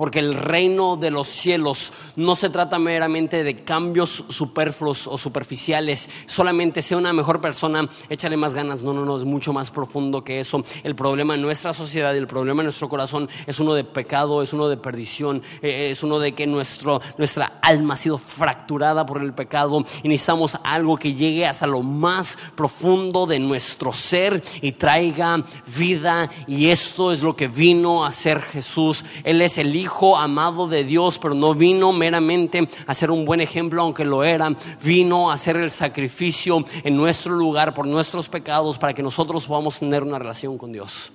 porque 0.00 0.18
el 0.18 0.32
reino 0.32 0.96
de 0.96 1.10
los 1.10 1.26
cielos 1.26 1.92
no 2.16 2.34
se 2.34 2.48
trata 2.48 2.78
meramente 2.78 3.44
de 3.44 3.64
cambios 3.64 4.24
superfluos 4.30 5.06
o 5.06 5.18
superficiales, 5.18 6.08
solamente 6.24 6.80
sea 6.80 6.96
una 6.96 7.12
mejor 7.12 7.42
persona, 7.42 7.86
échale 8.08 8.38
más 8.38 8.54
ganas, 8.54 8.82
no, 8.82 8.94
no, 8.94 9.04
no, 9.04 9.18
es 9.18 9.26
mucho 9.26 9.52
más 9.52 9.70
profundo 9.70 10.24
que 10.24 10.40
eso. 10.40 10.64
El 10.84 10.94
problema 10.94 11.34
en 11.34 11.42
nuestra 11.42 11.74
sociedad 11.74 12.14
y 12.14 12.16
el 12.16 12.26
problema 12.26 12.62
en 12.62 12.68
nuestro 12.68 12.88
corazón 12.88 13.28
es 13.46 13.60
uno 13.60 13.74
de 13.74 13.84
pecado, 13.84 14.40
es 14.40 14.54
uno 14.54 14.70
de 14.70 14.78
perdición, 14.78 15.42
eh, 15.60 15.90
es 15.90 16.02
uno 16.02 16.18
de 16.18 16.32
que 16.32 16.46
nuestro, 16.46 17.02
nuestra 17.18 17.58
alma 17.60 17.92
ha 17.92 17.98
sido 17.98 18.16
fracturada 18.16 19.04
por 19.04 19.20
el 19.20 19.34
pecado 19.34 19.84
y 20.02 20.08
necesitamos 20.08 20.56
algo 20.64 20.96
que 20.96 21.12
llegue 21.12 21.44
hasta 21.44 21.66
lo 21.66 21.82
más 21.82 22.38
profundo 22.56 23.26
de 23.26 23.38
nuestro 23.38 23.92
ser 23.92 24.42
y 24.62 24.72
traiga 24.72 25.44
vida 25.76 26.30
y 26.46 26.70
esto 26.70 27.12
es 27.12 27.22
lo 27.22 27.36
que 27.36 27.48
vino 27.48 28.02
a 28.02 28.08
hacer 28.08 28.40
Jesús. 28.40 29.04
Él 29.24 29.42
es 29.42 29.58
el 29.58 29.76
Hijo 29.76 29.89
amado 30.16 30.66
de 30.66 30.84
Dios, 30.84 31.18
pero 31.18 31.34
no 31.34 31.54
vino 31.54 31.92
meramente 31.92 32.68
a 32.86 32.94
ser 32.94 33.10
un 33.10 33.24
buen 33.24 33.40
ejemplo, 33.40 33.82
aunque 33.82 34.04
lo 34.04 34.24
era, 34.24 34.54
vino 34.82 35.30
a 35.30 35.34
hacer 35.34 35.56
el 35.56 35.70
sacrificio 35.70 36.64
en 36.82 36.96
nuestro 36.96 37.34
lugar 37.34 37.74
por 37.74 37.86
nuestros 37.86 38.28
pecados 38.28 38.78
para 38.78 38.94
que 38.94 39.02
nosotros 39.02 39.46
podamos 39.46 39.78
tener 39.78 40.02
una 40.02 40.18
relación 40.18 40.56
con 40.58 40.72
Dios. 40.72 41.12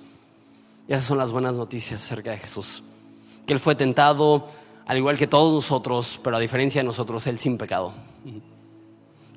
Y 0.88 0.92
esas 0.92 1.06
son 1.06 1.18
las 1.18 1.32
buenas 1.32 1.54
noticias 1.54 2.02
acerca 2.02 2.30
de 2.30 2.38
Jesús. 2.38 2.82
Que 3.46 3.52
Él 3.52 3.60
fue 3.60 3.74
tentado 3.74 4.46
al 4.86 4.96
igual 4.96 5.16
que 5.16 5.26
todos 5.26 5.52
nosotros, 5.52 6.20
pero 6.22 6.36
a 6.36 6.40
diferencia 6.40 6.80
de 6.80 6.86
nosotros, 6.86 7.26
Él 7.26 7.38
sin 7.38 7.58
pecado. 7.58 7.92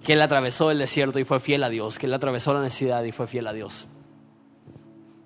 Que 0.03 0.13
Él 0.13 0.21
atravesó 0.21 0.69
el 0.69 0.77
desierto 0.77 1.17
y 1.19 1.23
fue 1.23 1.39
fiel 1.39 1.63
a 1.63 1.69
Dios. 1.69 1.97
Que 1.97 2.05
Él 2.05 2.13
atravesó 2.13 2.53
la 2.53 2.61
necesidad 2.61 3.03
y 3.03 3.11
fue 3.11 3.25
fiel 3.25 3.47
a 3.47 3.53
Dios. 3.53 3.87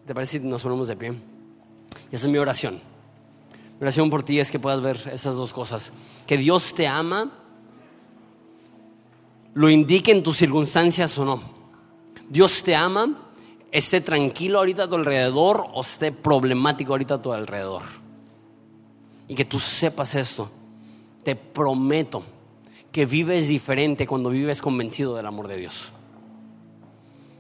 ¿Te 0.06 0.13
parece 0.13 0.39
si 0.39 0.47
nos 0.47 0.63
ponemos 0.63 0.88
de 0.88 0.95
pie? 0.95 1.13
esa 2.12 2.26
es 2.26 2.32
mi 2.32 2.38
oración 2.38 2.92
mi 3.79 4.09
por 4.09 4.23
ti 4.23 4.39
es 4.39 4.49
que 4.49 4.59
puedas 4.59 4.81
ver 4.81 4.97
esas 5.12 5.36
dos 5.36 5.51
cosas. 5.51 5.91
Que 6.25 6.38
Dios 6.38 6.73
te 6.73 6.88
ama, 6.88 7.31
lo 9.53 9.69
indique 9.69 10.12
en 10.12 10.23
tus 10.23 10.38
circunstancias 10.38 11.17
o 11.17 11.25
no. 11.25 11.41
Dios 12.29 12.63
te 12.63 12.75
ama, 12.75 13.31
esté 13.71 14.01
tranquilo 14.01 14.59
ahorita 14.59 14.83
a 14.83 14.88
tu 14.88 14.95
alrededor 14.95 15.67
o 15.73 15.81
esté 15.81 16.12
problemático 16.12 16.93
ahorita 16.93 17.15
a 17.15 17.21
tu 17.21 17.33
alrededor. 17.33 17.83
Y 19.27 19.36
que 19.36 19.45
tú 19.45 19.59
sepas 19.59 20.15
esto. 20.15 20.49
Te 21.23 21.36
prometo 21.36 22.23
que 22.91 23.05
vives 23.05 23.47
diferente 23.47 24.05
cuando 24.05 24.29
vives 24.29 24.62
convencido 24.62 25.15
del 25.15 25.25
amor 25.25 25.47
de 25.47 25.57
Dios. 25.57 25.91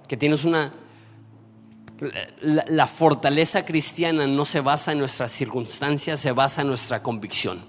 Que 0.07 0.17
tienes 0.17 0.45
una 0.45 0.73
la, 2.41 2.87
fortaleza 2.87 3.65
cristiana 3.65 4.27
no 4.27 4.45
se 4.45 4.59
basa 4.59 4.91
en 4.91 4.99
nuestras 4.99 5.31
circunstancias, 5.31 6.19
se 6.19 6.31
basa 6.31 6.61
en 6.61 6.67
nuestra 6.67 7.01
convicción. 7.01 7.61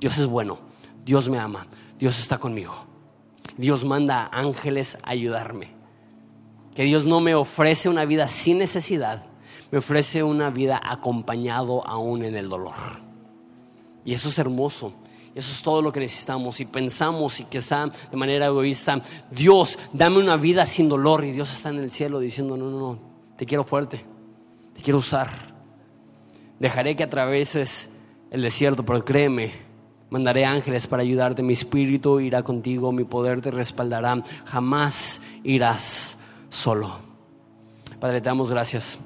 Dios 0.00 0.18
es 0.18 0.26
bueno, 0.26 0.58
Dios 1.04 1.28
me 1.28 1.38
ama, 1.38 1.66
Dios 1.98 2.18
está 2.18 2.38
conmigo. 2.38 2.74
Dios 3.56 3.84
manda 3.84 4.26
a 4.26 4.40
ángeles 4.40 4.96
a 5.02 5.10
ayudarme. 5.10 5.70
Que 6.74 6.84
Dios 6.84 7.06
no 7.06 7.20
me 7.20 7.34
ofrece 7.34 7.88
una 7.88 8.04
vida 8.04 8.28
sin 8.28 8.58
necesidad, 8.58 9.24
me 9.70 9.78
ofrece 9.78 10.22
una 10.22 10.50
vida 10.50 10.80
acompañado 10.82 11.86
aún 11.86 12.24
en 12.24 12.34
el 12.34 12.48
dolor. 12.48 12.74
Y 14.04 14.14
eso 14.14 14.28
es 14.28 14.38
hermoso. 14.38 14.94
Eso 15.34 15.50
es 15.50 15.62
todo 15.62 15.80
lo 15.80 15.92
que 15.92 16.00
necesitamos. 16.00 16.60
Y 16.60 16.66
pensamos 16.66 17.40
y 17.40 17.44
quizá 17.44 17.86
de 17.86 18.16
manera 18.16 18.46
egoísta, 18.46 19.00
Dios, 19.30 19.78
dame 19.92 20.18
una 20.18 20.36
vida 20.36 20.66
sin 20.66 20.88
dolor. 20.88 21.24
Y 21.24 21.32
Dios 21.32 21.52
está 21.52 21.70
en 21.70 21.78
el 21.78 21.90
cielo 21.90 22.20
diciendo, 22.20 22.56
no, 22.56 22.70
no, 22.70 22.78
no, 22.78 23.11
te 23.36 23.46
quiero 23.46 23.64
fuerte, 23.64 24.04
te 24.74 24.82
quiero 24.82 24.98
usar. 24.98 25.28
Dejaré 26.58 26.94
que 26.94 27.04
atraveses 27.04 27.90
el 28.30 28.42
desierto, 28.42 28.84
pero 28.84 29.04
créeme, 29.04 29.52
mandaré 30.10 30.44
ángeles 30.44 30.86
para 30.86 31.02
ayudarte. 31.02 31.42
Mi 31.42 31.52
espíritu 31.52 32.20
irá 32.20 32.42
contigo, 32.42 32.92
mi 32.92 33.04
poder 33.04 33.40
te 33.40 33.50
respaldará. 33.50 34.22
Jamás 34.44 35.20
irás 35.42 36.18
solo. 36.48 36.90
Padre, 37.98 38.20
te 38.20 38.28
damos 38.28 38.50
gracias 38.50 38.98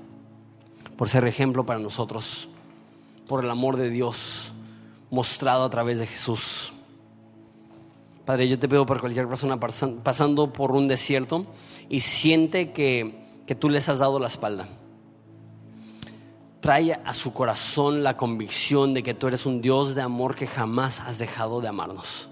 por 0.97 1.09
ser 1.09 1.27
ejemplo 1.27 1.67
para 1.67 1.79
nosotros, 1.79 2.49
por 3.29 3.45
el 3.45 3.51
amor 3.51 3.77
de 3.77 3.91
Dios 3.91 4.53
mostrado 5.11 5.65
a 5.65 5.71
través 5.71 5.99
de 5.99 6.07
Jesús. 6.07 6.73
Padre, 8.25 8.49
yo 8.49 8.59
te 8.59 8.69
pido 8.69 8.85
por 8.87 9.01
cualquier 9.01 9.29
persona 9.29 9.59
pasando 9.59 10.53
por 10.53 10.73
un 10.73 10.89
desierto 10.89 11.47
y 11.89 12.01
siente 12.01 12.73
que 12.73 13.26
que 13.47 13.55
tú 13.55 13.69
les 13.69 13.89
has 13.89 14.01
dado 14.01 14.19
la 14.19 14.27
espalda. 14.27 14.67
Trae 16.61 16.93
a 16.93 17.15
su 17.15 17.33
corazón 17.33 18.03
la 18.03 18.17
convicción 18.17 18.93
de 18.93 19.03
que 19.03 19.15
tú 19.15 19.29
eres 19.29 19.47
un 19.47 19.63
Dios 19.63 19.95
de 19.95 20.03
amor 20.03 20.35
que 20.35 20.47
jamás 20.47 21.01
has 21.01 21.19
dejado 21.19 21.61
de 21.61 21.69
amarnos. 21.69 22.29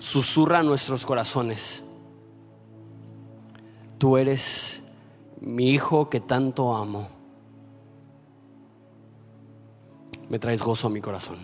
Susurra 0.00 0.60
a 0.60 0.62
nuestros 0.62 1.06
corazones. 1.06 1.84
Tú 3.98 4.16
eres 4.16 4.82
mi 5.40 5.70
hijo 5.70 6.10
que 6.10 6.20
tanto 6.20 6.74
amo. 6.74 7.08
Me 10.28 10.38
traes 10.38 10.62
gozo 10.62 10.88
a 10.88 10.90
mi 10.90 11.00
corazón. 11.00 11.38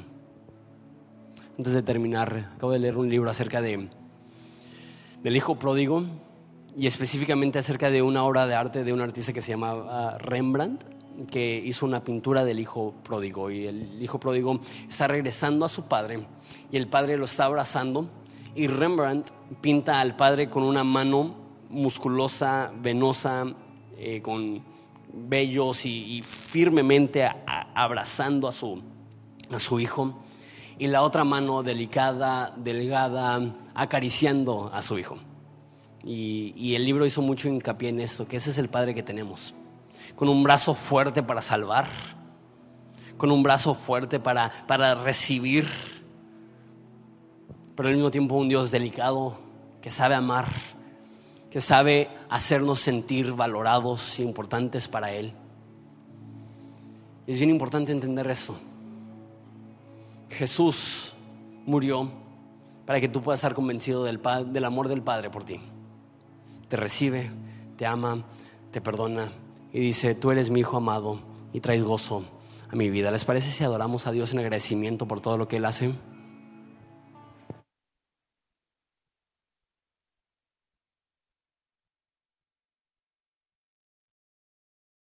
Antes 1.56 1.72
de 1.72 1.82
terminar, 1.82 2.52
acabo 2.56 2.72
de 2.72 2.80
leer 2.80 2.98
un 2.98 3.08
libro 3.08 3.30
acerca 3.30 3.62
de 3.62 3.88
del 5.22 5.36
hijo 5.36 5.54
pródigo 5.54 6.04
y 6.76 6.86
específicamente 6.86 7.58
acerca 7.58 7.90
de 7.90 8.02
una 8.02 8.24
obra 8.24 8.46
de 8.46 8.54
arte 8.54 8.84
de 8.84 8.92
un 8.92 9.00
artista 9.00 9.32
que 9.32 9.40
se 9.40 9.52
llamaba 9.52 10.18
Rembrandt, 10.18 10.84
que 11.30 11.62
hizo 11.64 11.86
una 11.86 12.02
pintura 12.02 12.44
del 12.44 12.58
hijo 12.58 12.94
pródigo. 13.04 13.50
Y 13.50 13.66
el 13.66 14.02
hijo 14.02 14.18
pródigo 14.18 14.58
está 14.88 15.06
regresando 15.06 15.64
a 15.64 15.68
su 15.68 15.84
padre 15.84 16.26
y 16.70 16.76
el 16.76 16.88
padre 16.88 17.16
lo 17.16 17.24
está 17.24 17.44
abrazando 17.44 18.08
y 18.54 18.66
Rembrandt 18.66 19.30
pinta 19.60 20.00
al 20.00 20.16
padre 20.16 20.48
con 20.48 20.62
una 20.62 20.84
mano 20.84 21.34
musculosa, 21.70 22.72
venosa, 22.76 23.46
eh, 23.96 24.20
con 24.22 24.62
vellos 25.12 25.86
y, 25.86 26.22
firmemente 26.22 27.28
abrazando 27.74 28.48
a 28.48 28.52
su, 28.52 28.82
a 29.50 29.58
su 29.58 29.78
hijo 29.78 30.14
y 30.78 30.88
la 30.88 31.02
otra 31.02 31.22
mano 31.24 31.62
delicada, 31.62 32.52
delgada, 32.56 33.40
acariciando 33.74 34.70
a 34.72 34.82
su 34.82 34.98
hijo. 34.98 35.18
Y, 36.06 36.74
el 36.74 36.84
libro 36.84 37.06
hizo 37.06 37.22
mucho 37.22 37.48
hincapié 37.48 37.88
en 37.88 38.00
esto, 38.00 38.28
que 38.28 38.36
ese 38.36 38.50
es 38.50 38.58
el 38.58 38.68
Padre 38.68 38.94
que 38.94 39.02
tenemos, 39.02 39.54
con 40.16 40.28
un 40.28 40.42
brazo 40.42 40.74
fuerte 40.74 41.22
para 41.22 41.40
salvar, 41.40 41.86
con 43.16 43.30
un 43.30 43.42
brazo 43.42 43.74
fuerte 43.74 44.20
para, 44.20 44.50
para 44.66 44.94
recibir, 44.94 45.66
pero 47.74 47.88
al 47.88 47.94
mismo 47.94 48.10
tiempo 48.10 48.34
un 48.34 48.48
Dios 48.48 48.70
delicado, 48.70 49.38
que 49.80 49.88
sabe 49.88 50.14
amar, 50.14 50.46
que 51.50 51.60
sabe 51.60 52.08
hacernos 52.28 52.80
sentir 52.80 53.32
valorados 53.32 54.18
e 54.18 54.22
importantes 54.22 54.88
para 54.88 55.12
Él. 55.12 55.32
Es 57.26 57.38
bien 57.38 57.50
importante 57.50 57.92
entender 57.92 58.30
eso. 58.30 58.58
Jesús 60.28 61.14
murió 61.64 62.10
para 62.84 63.00
que 63.00 63.08
tú 63.08 63.22
puedas 63.22 63.40
estar 63.40 63.54
convencido 63.54 64.04
del, 64.04 64.20
del 64.48 64.64
amor 64.64 64.88
del 64.88 65.00
Padre 65.00 65.30
por 65.30 65.44
ti. 65.44 65.60
Te 66.68 66.76
recibe, 66.76 67.30
te 67.76 67.86
ama, 67.86 68.24
te 68.70 68.80
perdona 68.80 69.30
y 69.72 69.80
dice, 69.80 70.14
tú 70.14 70.30
eres 70.30 70.50
mi 70.50 70.60
hijo 70.60 70.76
amado 70.76 71.18
y 71.52 71.60
traes 71.60 71.82
gozo 71.82 72.24
a 72.70 72.76
mi 72.76 72.90
vida. 72.90 73.10
¿Les 73.10 73.24
parece 73.24 73.50
si 73.50 73.64
adoramos 73.64 74.06
a 74.06 74.12
Dios 74.12 74.32
en 74.32 74.38
agradecimiento 74.38 75.06
por 75.06 75.20
todo 75.20 75.36
lo 75.36 75.48
que 75.48 75.56
Él 75.56 75.64
hace? 75.64 75.92